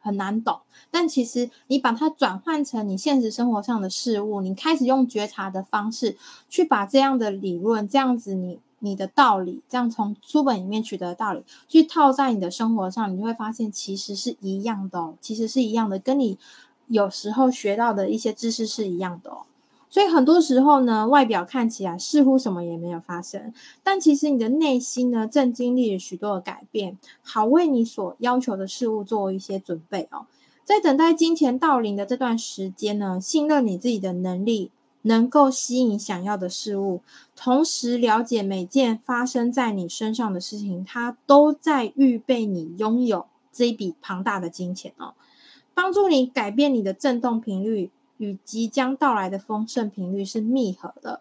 [0.00, 0.58] 很难懂。
[0.90, 6.16] 但其实你把它转换成你现实生活上的事物，你开始用觉察的方式
[6.48, 8.58] 去把这样的理论，这样子你。
[8.84, 16.36] 你的道理，这样从书本里面取得的道理，去套在你的生活上，你就会发现其实是一样的哦，其实是一样的，跟你
[16.88, 19.42] 有时候学到的一些知识是一样的哦。
[19.88, 30.26] 所以很多时候呢，外表看起来似乎什么也没有发生，但其实你的内心呢，正经历了许多的改变，好为你所要求的事物做一些准备哦。
[30.64, 34.70] 在等待金钱到临的这段时间呢，信任你自己的能力。
[35.02, 37.00] 能够吸引想要的事物，
[37.36, 45.14] 同时了解每件发生在你身上的事情，它都在预备你拥有这一笔庞大的金钱哦，
[45.74, 51.20] 帮助你改变你的振动频率，与即将到来的丰盛频率是密合的。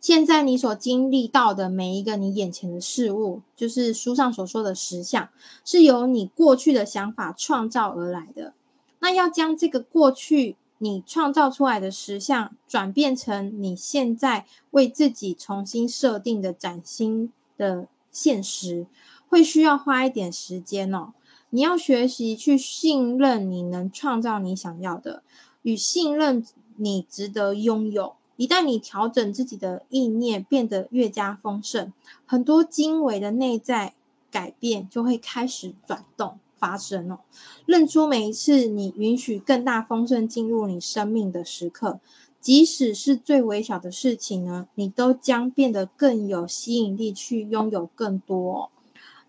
[0.00, 5.28] 现在你所经历到的每一个你眼前的事物，就是书上所说的实相，
[5.64, 8.52] 是由你过去的想法创造而来的。
[8.98, 18.88] 那要将这个过去你创造出来的实相，转变成你现在为自己重新设定的崭新的现实，
[19.28, 21.12] 会需要花一点时间哦。
[21.50, 25.22] 你要学习去信任你能创造你想要的，
[25.62, 28.14] 与信任你值得拥有。
[28.36, 31.92] 一旦你调整自己的意念，变得越加丰盛，
[32.26, 33.94] 很多精微的内在
[34.32, 37.18] 改变就会开始转动发生哦。
[37.66, 41.98] 认出每一次你允许更大丰盛进入你生命的时刻，
[42.40, 48.70] 即使是最微小的事情呢，你都将变得更有吸引力去拥有更多。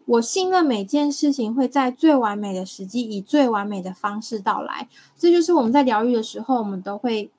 [0.05, 4.87] 我信任每件事情会在最完美的时机，以最完美的方式到来。
[5.17, 7.31] 这就是我们在疗愈的时候，我们都会。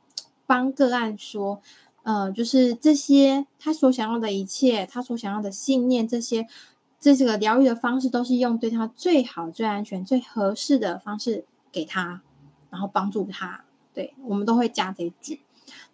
[0.46, 1.62] 帮个案说，
[2.02, 6.46] 呃，就是这些他所想要的一切，他所想要的信念，这些
[7.05, 12.23] 这这个疗愈的方式，都是用对他最好、最安全、最合适的方式给他，
[12.71, 13.62] 然后帮助他。
[13.93, 15.43] 对，我们都会加这一句。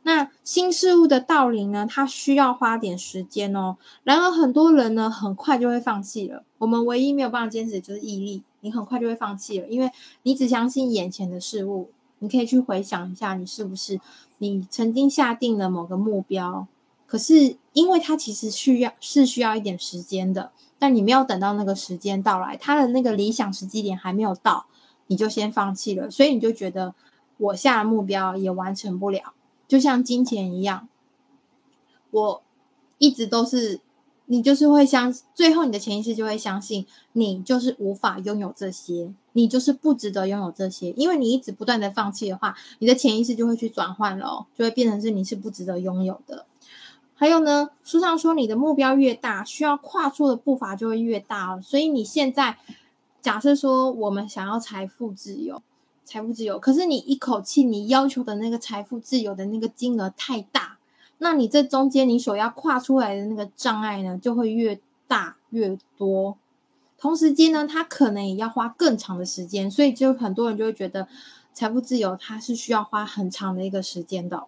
[0.04, 3.76] 那新事物的到临呢，它需要花点时间哦。
[4.04, 6.44] 然而很多人呢，很快就会放弃了。
[6.58, 9.90] 我们唯一没有办法坚持的就是毅力，你很快就会放弃了，因为
[10.22, 11.90] 你只相信眼前的事物。
[12.20, 13.98] 你可以去回想一下，你是不是
[14.38, 16.68] 你曾经下定了某个目标，
[17.08, 24.66] 可是因为它其实需要是需要一点时间的，但你没有等到那个时间到来，他的那个理想时机点还没有到，
[25.06, 26.92] 你就先放弃了，所以你就觉得
[27.36, 29.32] 我下的目标也完成不了，
[29.68, 30.88] 就像金钱一样，
[32.10, 32.42] 我
[32.98, 33.80] 一直都是。
[34.32, 46.46] 你就是会相，最后你的潜意识就会相信，你就是无法拥有这些，你就是不值得拥有这些，因为你一直不断的放弃的话，你的潜意识就会去转换了，就会变成是你是不值得拥有的。
[47.20, 51.60] 还有呢，书上说你的目标越大，需要跨出的步伐就会越大哦。
[51.62, 52.56] 所以你现在
[53.20, 55.60] 假设说我们想要财富自由，
[56.02, 60.78] 财富自由，可是你一口气你要求的那个财富自由的那个金额太大。
[61.18, 66.38] 那你这中间你所要跨出来的那个障碍呢，就会越大越多。
[66.96, 71.06] 同时间呢，它可能也要花更长的时间，所以就很多人就会觉得
[71.52, 74.44] 财富自由它是需要花很长的一个时间的。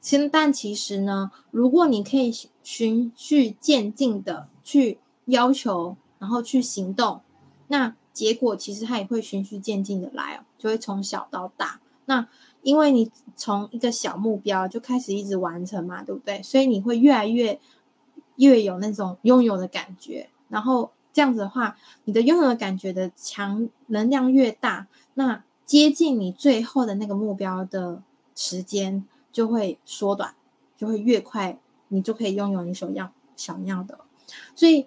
[0.00, 2.32] 其但其实呢，如果你可以
[2.62, 7.20] 循序渐进的去要求，然后去行动，
[7.68, 11.80] 那结果其实它也会循序渐进的来哦，就会从小到大。
[12.06, 12.26] 那
[12.62, 16.42] 因为你从一个小目标就开始一直完成嘛，对不对？
[16.42, 17.60] 所以你会越来越
[18.36, 28.02] 越有那种拥有的感觉，然后这样子的话，你的拥有的感觉的强能量越大，那接近你最后的那个目标的
[28.34, 30.34] 时间就会缩短，
[30.76, 34.00] 就会越快，你就可以拥有你所要想要的。
[34.54, 34.86] 所以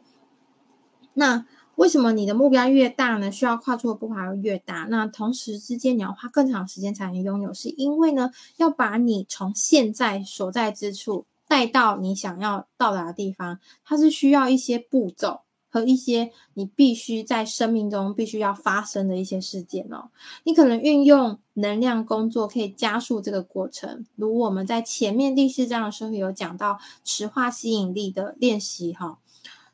[1.13, 1.45] 那。
[1.75, 3.32] 为什么你的目标越大呢？
[3.32, 4.86] 需要跨出的步伐越大。
[4.91, 15.41] 那同时之间，你要花更长时间才能拥有，是因为呢，要把你从现在所在之处带到你想要到达的地方，它是需要一些步骤
[15.73, 20.12] 和一些你必须在生命中必须要发生的一些事件哦。
[20.43, 29.17] 你可能运用能量工作可以加速这个过程，如我们在前面第四章的时候有讲到磁化吸引力的练习哈。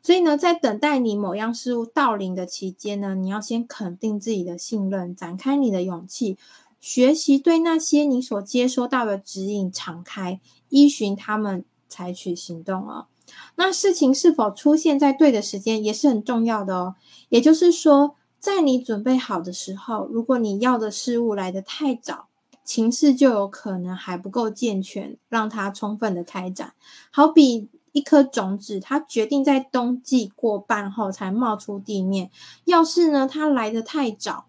[0.02, 6.38] 所以呢，在等待你某样事物到临的期间呢，你要先肯定自己的信任，展开你的勇气，
[6.80, 13.08] 学习对那些你所接收到的指引敞开，依循他们采取行动哦。
[13.56, 16.96] 那事情是否出现在对的时间也是很重要的哦。
[17.30, 22.28] 也就是说，在你准备好的时候，如果你要的事物来得太早，
[22.64, 26.74] 情势就有可能还不够健全，让它充分的开展。
[27.12, 27.70] 好比。
[27.92, 32.30] 一颗种子，它决定在冬季过半后才冒出地面。
[32.66, 34.46] 要是呢，它来得太早，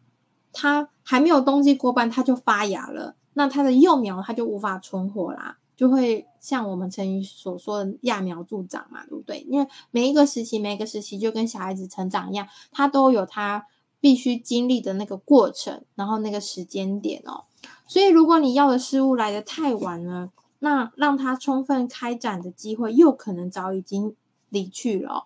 [0.52, 3.16] 它还没有冬季过半，它就发芽了。
[3.32, 9.40] 那它的幼苗，它就无法存活啦，就会像我们成语所说的揠苗助长嘛，对不对？
[9.48, 13.64] 因为每一个时期，每个时期就跟小孩子成长一样，它都有它
[13.98, 17.44] 必须经历的那个过程，然后那个时间点哦。
[17.86, 20.28] 所以，如果你要的事物来得太晚了，
[20.58, 24.14] 那让它充分开展的机会，又可能早已经
[24.50, 25.24] 离去了。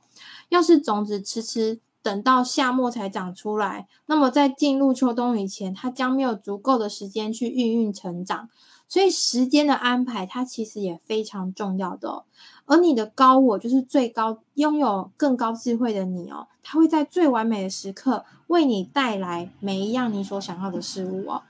[0.51, 8.49] 要是种子迟迟等到夏末才长出来，那么在进入秋冬以前，它将没有足够的时间去孕育成长。
[8.87, 12.25] 所以时间的安排，它其实也非常重要的。
[12.67, 21.43] 而你的高我，就是最高拥有更高智慧的你哦，它会在最完美的时刻为你带来每一样你所想要的事物哦。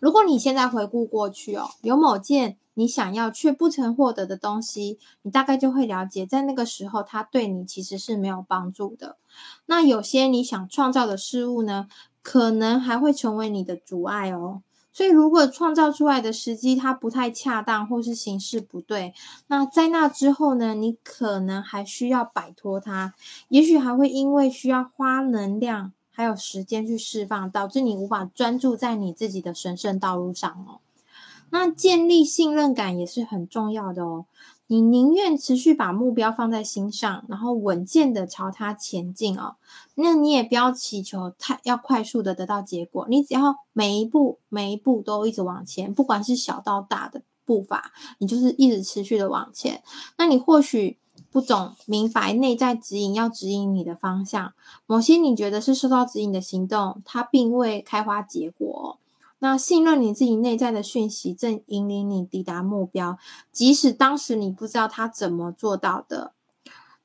[0.00, 9.16] 如果你现在回顾过去哦，有某件你想要却不曾获得的东西，你大概就会了解，在那个时候它对你其实是没有帮助的。
[9.66, 11.88] 那有些你想创造的事物呢，
[12.22, 14.62] 可能还会成为你的阻碍哦。
[14.92, 19.14] 所以，如果创造出来的时机它不太恰当，或是形式不对，
[19.46, 23.14] 那在那之后呢，你可能还需要摆脱它，
[23.48, 30.80] 也许还会因为需要花能量还有时间去释放，导致你无法专注在你自己的神圣道路上哦。
[31.50, 34.26] 那建立信任感也是很重要的哦。
[34.68, 39.56] 你宁愿持续把目标放在心上，然后稳健的朝它前进哦。
[39.94, 49.82] 那你也不要祈求太要快速的得到结果，你只要每一步每一步都一直往前，不管是小到大的步伐，你就是一直持续的往前。
[50.18, 50.98] 那你或许
[51.32, 54.52] 不懂明白内在指引要指引你的方向，
[54.86, 58.98] 某些你觉得是受到指引的行动，它并未开花结果。
[59.40, 63.18] 那信任你自己内在的讯息，正引领你抵达目标，
[63.52, 66.32] 即使当时你不知道他怎么做到的。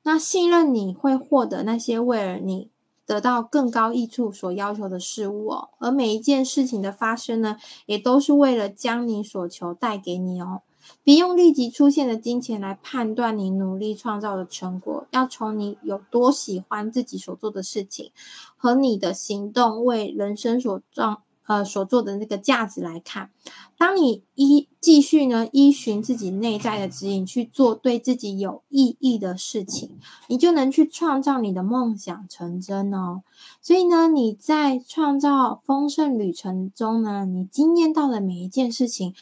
[0.04, 2.70] 那信任你会获得那些为了你
[3.06, 10.62] 得到更高益处所要求的事物哦，而每一件事情的发生呢，也都是为了将你所求带给你哦。
[11.02, 18.12] 别用立即出现的金钱来判断你努力创造的成果，要从你有多喜欢自己所做的事情
[18.58, 21.23] 和你的行动为人生所创。
[21.46, 23.30] 呃，所做的那个价值来看，
[23.78, 33.24] 当你依继续呢依循自己内在的指引去做对自己有意义的事情，你就能去创造你的梦想成真哦。
[33.62, 39.14] 所以呢，你在创造丰盛旅程中呢，你经验到的每一件事情，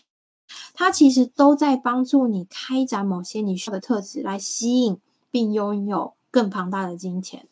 [0.74, 5.00] 它其实都在帮助你开展某些你需要的特质，来吸引
[5.32, 7.48] 并拥有更庞大的金钱。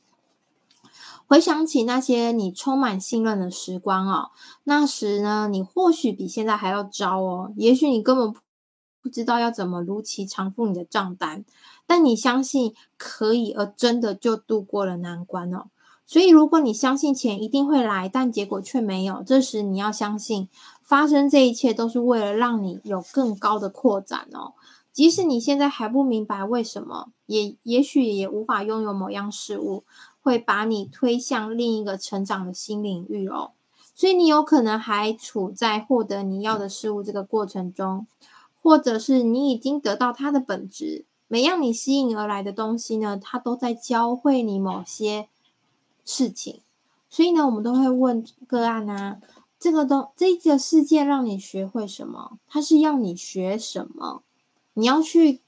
[1.29, 4.31] 回想起那些你充满信任的时光哦，
[4.63, 7.53] 那时呢，你或许比现在还要糟哦。
[7.55, 8.33] 也许你根本
[8.99, 11.45] 不知道要怎么如期偿付你的账单，
[11.85, 15.67] 但你相信可以，而真的就度过了难关哦。
[16.03, 20.49] 所以，如果你相信钱一定会来，但结果却没有，这时你要相信，
[20.81, 24.53] 发生这一切都是为了让你有更高的扩展哦。
[24.91, 29.83] 即使你现在还不明白为什么，也也许也无法拥有某样事物。
[30.21, 33.51] 会把你推向另一个成长的新领域哦，
[33.95, 38.05] 所以你有可能还处在获得你要的事物这个过程中，
[38.61, 41.05] 或者是你已经得到它的本质。
[41.27, 45.29] 每样你吸引而来的东西呢，它都在教会你某些
[46.03, 46.61] 事情。
[47.09, 49.19] 所以呢，我们都会问个案啊，
[49.59, 52.37] 这个东这个事件让你学会什么？
[52.47, 54.21] 它是要你学什么？
[54.73, 55.41] 你要去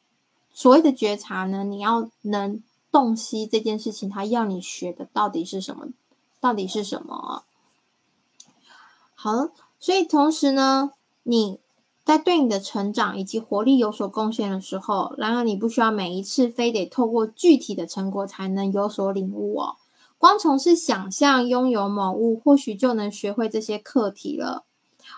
[0.51, 1.63] 所谓的觉察呢？
[1.63, 2.63] 你要能。
[2.91, 5.87] 洞悉这件事情，他要你学的到底是什么？
[6.39, 7.43] 到底是什么啊？
[9.15, 10.91] 好，所以同时呢，
[11.23, 11.59] 你
[12.03, 19.75] 在对你的成长以及活力有所贡献的时候，然而你不需要每一次非得透过具体的成果才能有所领悟哦。
[20.17, 24.65] 光从事想象拥有某物，或许就能学会这些课题了，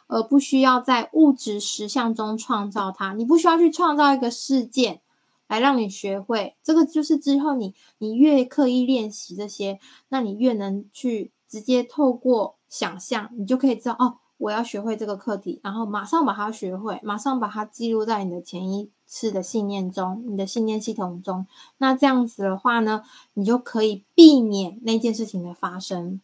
[0.08, 3.14] 而不需要在物质实相中创造它。
[3.14, 5.00] 你不需要去创造一个事件。
[5.48, 9.80] 来让你学会这个，就是之后你你越刻意练习这些，
[10.10, 21.46] 那你越能去直接透过想象，你就可以知道哦，我要学会这个课题，然后马上把它学会，马上把它记录在你的潜意识的信念中，你的信念系统中。
[21.78, 23.04] 那这样子的话呢，
[23.36, 26.20] 你就可以避免那件事情的发生。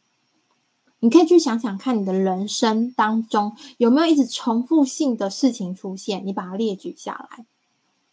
[1.02, 7.46] 你可以去想想看，你的人生当中有没有一直重复性的事情出现，你把它列举下来，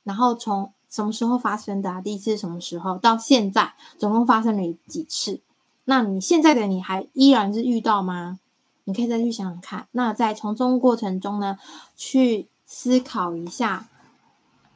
[0.02, 0.72] 然后从。
[0.96, 2.00] 什么时候发生的？
[2.00, 2.96] 第一次什么时候？
[2.96, 5.40] 到现在总共发生了几次？
[5.84, 8.38] 那你现在的你还依然是遇到吗？
[8.84, 9.86] 你可以再去想想看。
[9.92, 11.58] 那在从中过程中呢，
[11.98, 13.88] 去思考一下，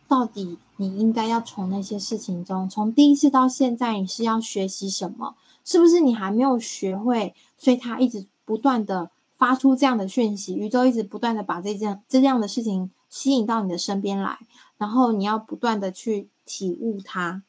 [0.06, 5.36] 到底你应该要从那些事情中，从第一次到现在，你是要学习什么？
[5.64, 7.34] 是不是你还没有学会？
[7.56, 14.38] 所以他一直不断的发出这样的讯息，宇宙一直不断的把这件这样的事情吸引到你的身边来。
[14.78, 17.42] 然后你要不断的去体悟它，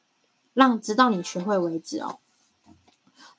[0.53, 2.17] 让直到你学会为止哦。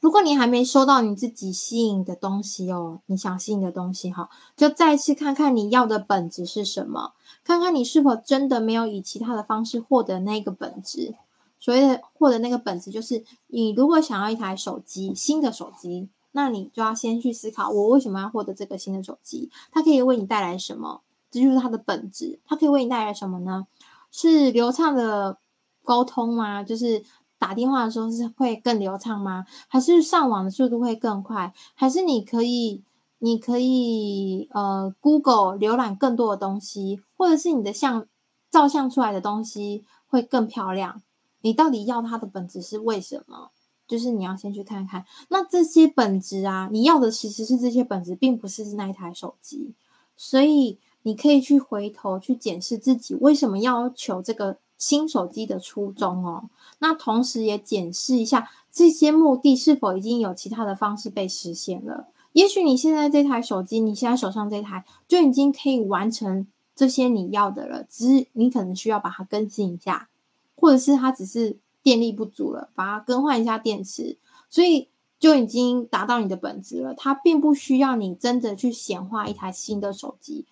[0.00, 7.12] 如果你还没收到你自己吸引的东西哦，你想吸引的东西哈，就再次看看你要的本质是什么，
[7.44, 11.14] 看看你是否真的没有以其他的方式获得那个本质。
[11.60, 19.50] 所谓的获得那个本质，就是你如果想要一台手机，新的手机，那你就要先去思考，我为什么要获得这个新的手机？
[19.70, 21.02] 它可以为你带来什么？
[21.32, 22.38] 这就是它的本质。
[22.46, 23.66] 它可以为你带来什么呢？
[24.12, 25.38] 是流畅的
[25.82, 26.62] 沟通吗？
[26.62, 27.02] 就是
[27.38, 29.46] 打电话的时候是会更流畅吗？
[29.66, 31.52] 还是上网的速度会更快？
[31.74, 32.84] 还是你可以
[33.18, 38.06] 你可以呃，Google 浏览更多的东西，或者是你的相
[38.50, 41.00] 照相出来的东西会更漂亮。
[41.40, 43.50] 你到底要它的本质是为什么？
[43.88, 45.04] 就是你要先去看看。
[45.28, 49.74] 那这些本质啊，你要的其实是这些本质，并不是那一台手机。
[50.16, 56.50] 所以你可以去回头去检视自己为什么要求这个新手机的初衷哦。
[56.78, 62.08] 那同时也检视一下这些目的是否已经有其他的方式被实现了。
[62.32, 70.08] 也许你现在这台手机，你现在手上这台就已经可以完成这些你要的了，只是你可能需要把它更新一下，
[70.56, 74.16] 或者是它只是电力不足了，把它更换一下电池，
[74.48, 74.88] 所以。
[75.22, 80.46] 就已经达到你的本质了，它并不需要你真的去显化一台新的手机。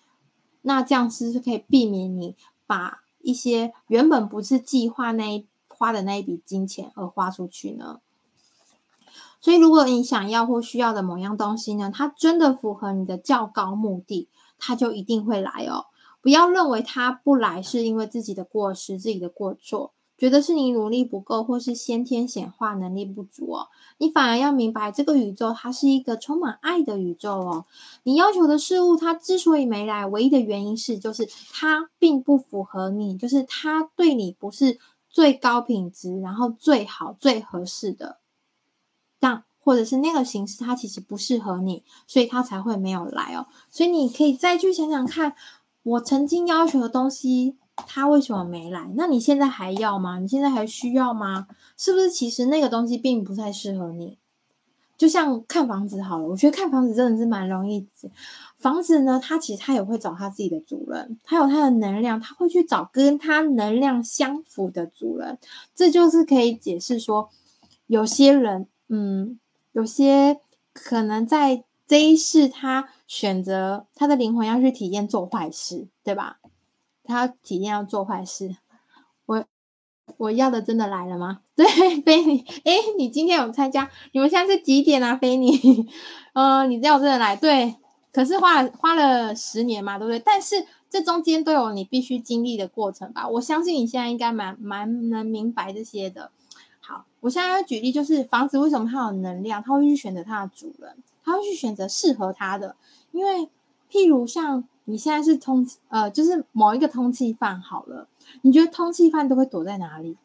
[0.61, 2.35] 那这样是不是可以避免你
[2.65, 7.99] 把一些原本不是计划那一花的那一笔金钱而花出去呢？
[9.39, 15.87] 所以，如果你想要或需要的某样东西呢，它真的符合你的较高目的，它就一定会来哦。
[16.21, 19.93] 不要认为它不来是因为自己的过失、自己的过错。
[20.21, 27.65] 觉得是你努力不够，或是先天显化能力不足哦，你反而要明白，这个宇宙它是一个充满爱的宇宙哦。
[28.03, 34.77] 你要求的事物，它之所以没来，唯一的原因是，就是它并不符合你，就是它对你不是
[35.09, 38.19] 最高品质，然后最好、最合适的，
[39.19, 43.47] 但或者是那个形式，它其实不适合你，所以它才会没有来哦。
[43.71, 45.33] 所以你可以再去想想看，
[45.81, 47.57] 我曾经要求的东西。
[47.75, 48.91] 他为什么没来？
[48.95, 50.19] 那你现在还要吗？
[50.19, 51.47] 你现在还需要吗？
[51.77, 54.17] 是不是其实那个东西并不太适合你？
[54.97, 57.87] 就像看房子好了，我觉得看房子真的是蛮容易。
[58.59, 65.39] 房子呢，它其实它也会找它自己的主人，它有它的能量，它会去找跟它能量相符的主人。
[65.73, 67.31] 这就是可以解释说，
[67.87, 69.39] 有些人，嗯，
[69.71, 70.39] 有些
[70.71, 76.37] 可能在这一世，他选择他的灵魂要去体验做坏事，对吧？
[77.11, 78.55] 他体验要做坏事，
[79.25, 79.45] 我
[80.17, 81.41] 我要的真的来了吗？
[81.55, 81.65] 对，
[82.01, 83.89] 菲尼，哎，你今天有参加？
[84.13, 85.15] 你们现在是几点啊？
[85.15, 85.87] 菲尼，
[86.33, 87.35] 呃，你要真的来？
[87.35, 87.75] 对，
[88.11, 90.19] 可是花了花了十年嘛，对不对？
[90.19, 93.27] 但是这中间都有你必须经历的过程吧？
[93.27, 96.31] 我相信你现在应该蛮蛮能明白这些的。
[96.79, 102.75] 好，我现在要举例，就是房子为什么它有能量，它会去选择它的主人，它会去选择适合它的，
[103.11, 103.49] 因为
[103.91, 104.63] 譬如像。
[104.91, 108.09] 你现在是通呃，就是某一个通缉犯好了，
[108.41, 110.17] 你觉得通缉犯都会躲在哪里？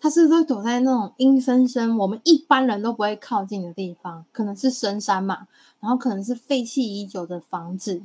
[0.00, 4.24] 他是不是会躲在那种阴森森，我们一般人都不会靠近的地方？
[4.32, 5.46] 可能是深山嘛，
[5.78, 8.02] 然后可能是废弃已久的房子。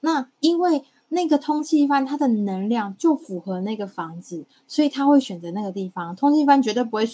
[0.00, 6.16] 那因为那个通缉犯他的能量就符合那个房子，所以他会选择那个地方。
[6.16, 7.06] 通缉犯绝对不会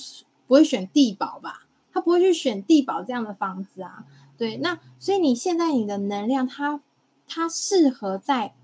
[0.46, 1.66] 不会选地堡吧？
[1.92, 4.04] 他不会去选地堡这样的房子啊。
[4.38, 6.80] 对，那所以你现在你的能量它。
[7.26, 8.54] 它适合在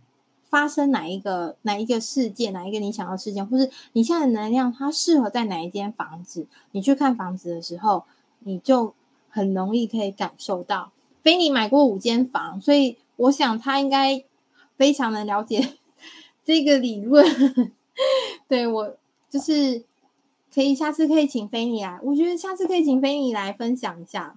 [0.49, 6.47] 发生哪一个哪一个事件，哪一个你想要事件，或是你现在的能量，它适合在哪一间房子？
[6.73, 8.05] 你去看房子的时候，
[8.41, 8.95] 你就
[9.31, 10.93] 很容易可以感受到。
[11.23, 14.25] 菲尼买过五间房，所以我想他应该
[14.77, 15.79] 非常的了解
[16.45, 17.73] 这个理论。
[18.49, 18.97] 对，我
[19.31, 19.85] 就是
[20.53, 24.37] 可以下次可以请菲尼来，我觉得下次可以请菲尼来分享一下。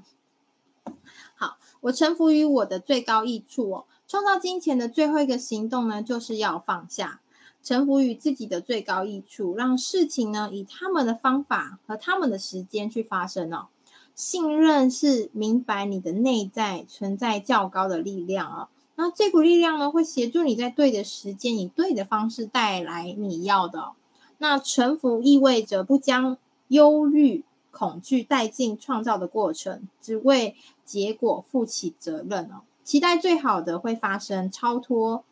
[1.36, 3.86] 好，我臣服于我的最高益处哦。
[4.08, 7.22] 创造金钱的最后一个行动呢，就是要放下，
[7.64, 13.68] 臣服于自己的最高益处，让事情呢以他们的方法和他们的时间去发生哦。
[14.14, 23.92] 信任是明白你的内在存在较高的力量哦，那这股力量呢会协助你在对的时间以对的方式带来你要的。
[24.38, 26.38] 那臣服意味着不将
[26.68, 32.62] 忧虑、恐惧带进创造的过程，只为结果负起责任哦。
[32.86, 35.24] 期待最好的会发生，超脱，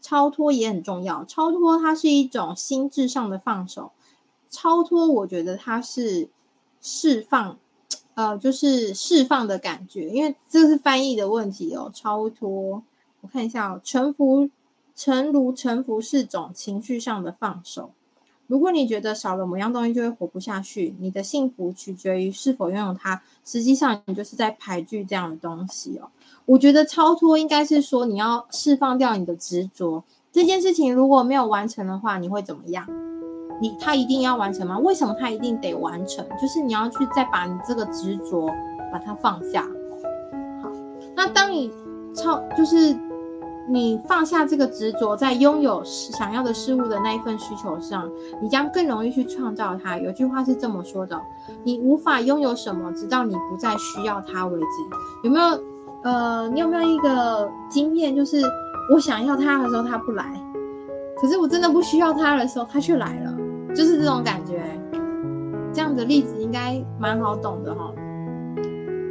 [0.00, 1.24] 超脱也很重要。
[1.24, 3.92] 超脱它是一种心智上的放手，
[4.50, 6.28] 超脱我觉得它是
[6.80, 7.58] 释放，
[8.14, 11.90] 呃，就是释放的感觉，因为这是翻译的问题哦。
[11.94, 12.82] 超脱，
[13.20, 14.50] 我看一下哦，臣服，
[14.96, 17.92] 诚如臣服是种情绪上的放手。
[18.46, 23.20] 如果你觉得少了某样东西就会活不下去，你的幸福取决于是否拥有它。
[23.44, 26.08] 实际上，你就是在排拒这样的东西哦。
[26.44, 30.04] 我觉得超脱应该是说你要释放掉你的执着。
[30.30, 32.86] 这件事情如果没有完成的话，你会怎么样？
[33.60, 34.78] 你他一定要完成吗？
[34.78, 36.26] 为什么他一定得完成？
[36.40, 38.48] 就是你要去再把你这个执着
[38.92, 39.62] 把它放下。
[40.62, 40.70] 好，
[41.14, 41.70] 那当你
[42.14, 42.96] 超就是。
[43.68, 48.08] 你放下这个执着，在拥有想要的事物的那一份需求上，
[48.40, 49.98] 你将更容易去创造它。
[49.98, 51.20] 有句话是这么说的：
[51.64, 54.66] 你无法拥有什么，直到你不再需要它为止。
[55.24, 55.60] 有没有
[56.02, 58.40] 呃，你有没有一个经验，就是
[58.92, 60.24] 我想要它的时候它不来，
[61.20, 63.34] 可是我真的不需要它的时候它却来了，
[63.74, 64.62] 就是这种感觉。
[65.72, 67.92] 这样的例子应该蛮好懂的哈。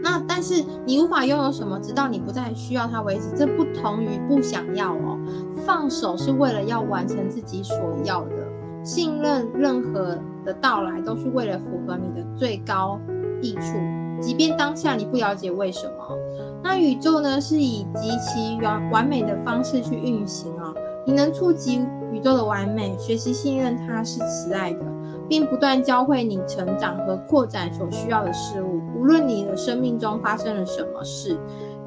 [0.05, 3.35] 那但是你无法拥有什么，直到你不再需要它为止。
[3.35, 5.17] 这不同于不想要哦。
[5.65, 8.35] 放手是为了要完成自己所要的，
[8.83, 12.99] 信任任何的到来都是为了符合你的最高
[13.41, 13.73] 益处，
[14.21, 16.15] 即便当下你不了解为什么。
[16.63, 20.71] 那宇宙呢，是以极其完完美的方式去运行、哦。
[21.07, 24.85] 你能触及宇宙的完美，学习信任它是慈爱的。
[25.29, 28.81] 并不断教会你成长和扩展所需要的事物。
[28.97, 31.37] 无论你的生命中发生了什么事，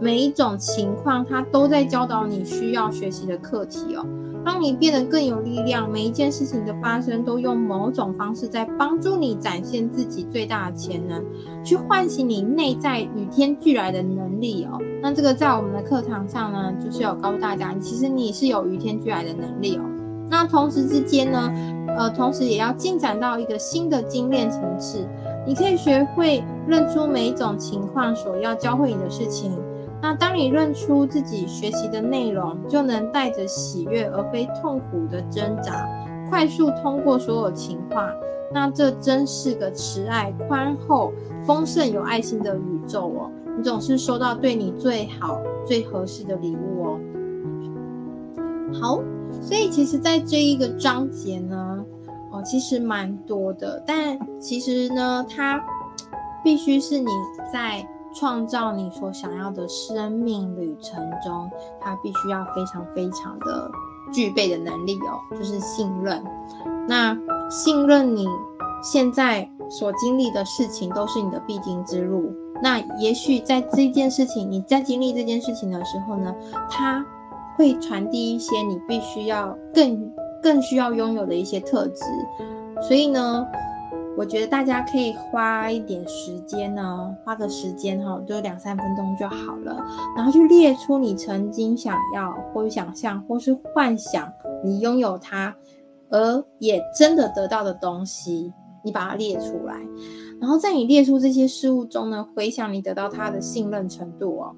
[0.00, 4.06] 每一种情况，它都在教导你需要学习的课题哦，
[4.44, 5.90] 让你变得更有力量。
[5.90, 11.24] 每一件事情的发生，都用某种方式在帮助你展现自己最大的潜能，
[11.64, 14.78] 去唤醒你内在与天俱来的能力哦。
[15.02, 19.82] 那这个在我们的课堂上呢，就是有告诉大家，其实你是有与天俱来的能力哦。
[20.30, 21.50] 那同时之间呢，
[21.98, 25.04] 呃，同时也要进展到一个新的精炼层次。
[25.44, 29.52] 你可以学会认出每一种情况所要教会你的事情。
[30.00, 35.88] 那当你认出自己学习的内容，就能带着喜悦而非痛苦的挣扎，
[36.30, 38.08] 快速通过所有情况。
[38.54, 41.12] 那这真是个慈爱、宽厚、
[41.44, 43.30] 丰盛、有爱心的宇宙哦！
[43.56, 47.00] 你总是收到对你最好、最合适的礼物哦。
[48.80, 49.00] 好。
[49.40, 51.84] 所以其实，在这一个章节呢，
[52.30, 53.82] 哦，其实蛮多的。
[53.86, 55.62] 但其实呢，它
[56.44, 57.06] 必须是你
[57.52, 63.70] 在创造你所想要的生命旅程中，它必须要非常非常的
[64.12, 66.22] 具备的能力哦，就是信任。
[66.86, 67.16] 那
[67.48, 68.26] 信任你
[68.82, 72.30] 现在所经历的事情都是你的必经之路。
[72.62, 76.34] 那也许在这件事情，你在经历这件事情的时候呢，
[76.68, 77.06] 它。
[77.58, 82.04] 会传递一些你必须要更更需要拥有的一些特质，
[82.80, 83.44] 所以呢，
[84.16, 89.84] 我觉得大家可以花一点时间呢，花个时间哈，就两三分钟就好了，
[90.16, 94.32] 然后去列出你曾经想要或想象或是幻想
[94.64, 95.52] 你拥有它，
[96.10, 98.52] 而也真的得到的东西，
[98.84, 99.74] 你把它列出来，
[100.40, 104.54] 然后在你列出这些事物中呢，回想你得到它的信任程度哦。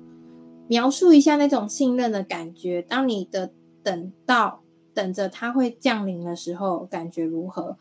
[0.70, 2.80] 描述一下那种信任的感觉。
[2.80, 3.50] 当你的
[3.82, 4.62] 等到
[4.94, 7.76] 等着它会降临的时候，感觉如何？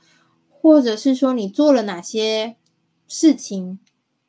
[0.50, 2.56] 或者是说你做了哪些
[3.08, 3.78] 事情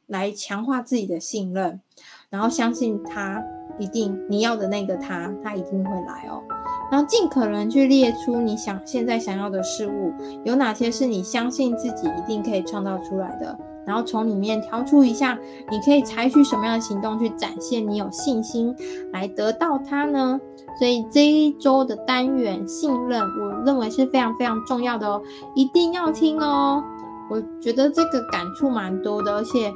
[0.06, 1.80] 来强化自己的信任，
[2.28, 3.42] 然后相信它
[3.78, 6.44] 一定你要的那个他，他一定会来哦。
[6.92, 10.12] 然后尽可能去列出你想现在想要的事物，
[10.44, 13.58] 有哪些是你相信自己一定可以创造出来的。
[13.86, 15.38] 然后从里面挑出一下，
[15.70, 18.74] 你可以采取什么样的行动去展现你有信心
[19.12, 20.40] 来得到它呢？
[20.78, 25.20] 所以这一周的单元信任，我认为是非常非常重要的哦，
[25.54, 26.82] 一定要听哦。
[27.28, 29.72] 我觉得这个感触蛮多的，而且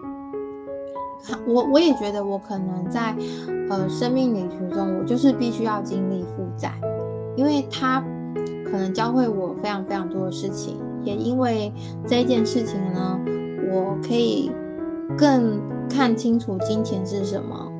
[1.46, 3.14] 我我也觉得我可能在
[3.68, 6.72] 呃生命旅途中，我就是必须要经历负债，
[7.36, 8.02] 因为它
[8.64, 11.72] 可能教会我非常非常多的事情，也因为
[12.06, 13.18] 这件事情呢。
[13.74, 14.52] 我可以
[15.18, 17.70] 更看清楚金钱是什么，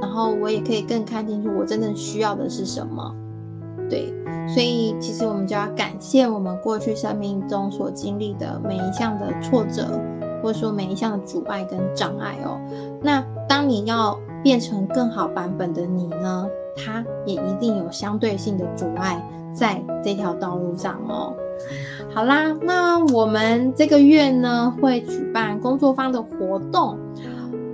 [0.00, 3.14] 然后我也可以更看清楚我真正需要的是什么。
[3.88, 4.12] 对，
[4.48, 10.00] 所以其实我们就要感谢我们过去生命中所经历的每一项的挫折，
[10.42, 12.58] 或者说每一项的阻碍跟障碍哦。
[13.02, 16.46] 那当你要变成更好版本的你呢，
[16.76, 21.34] 它也一定有相对性的阻碍在这条道路上哦。
[22.14, 26.96] 好啦，那我们这个月呢，会举办工作坊的活动。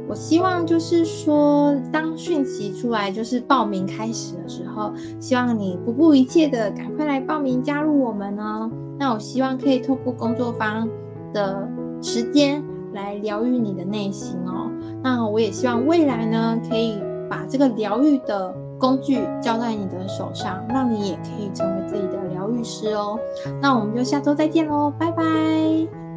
[0.09, 8.71] 我希望就是说，当讯息出来就是报名开始的时候，希望你不顾一切的赶快来报名加入我们呢。
[8.99, 10.89] 那我希望可以透过工作坊
[11.35, 11.69] 的
[12.01, 12.65] 时间
[12.95, 14.71] 来疗愈你的内心哦。
[15.03, 23.17] 那我也希望未来呢，可以把这个疗愈的工具交在你的手上，让你也可以成为自己的疗愈师哦。
[23.61, 26.10] 那我们就下周再见喽，拜拜。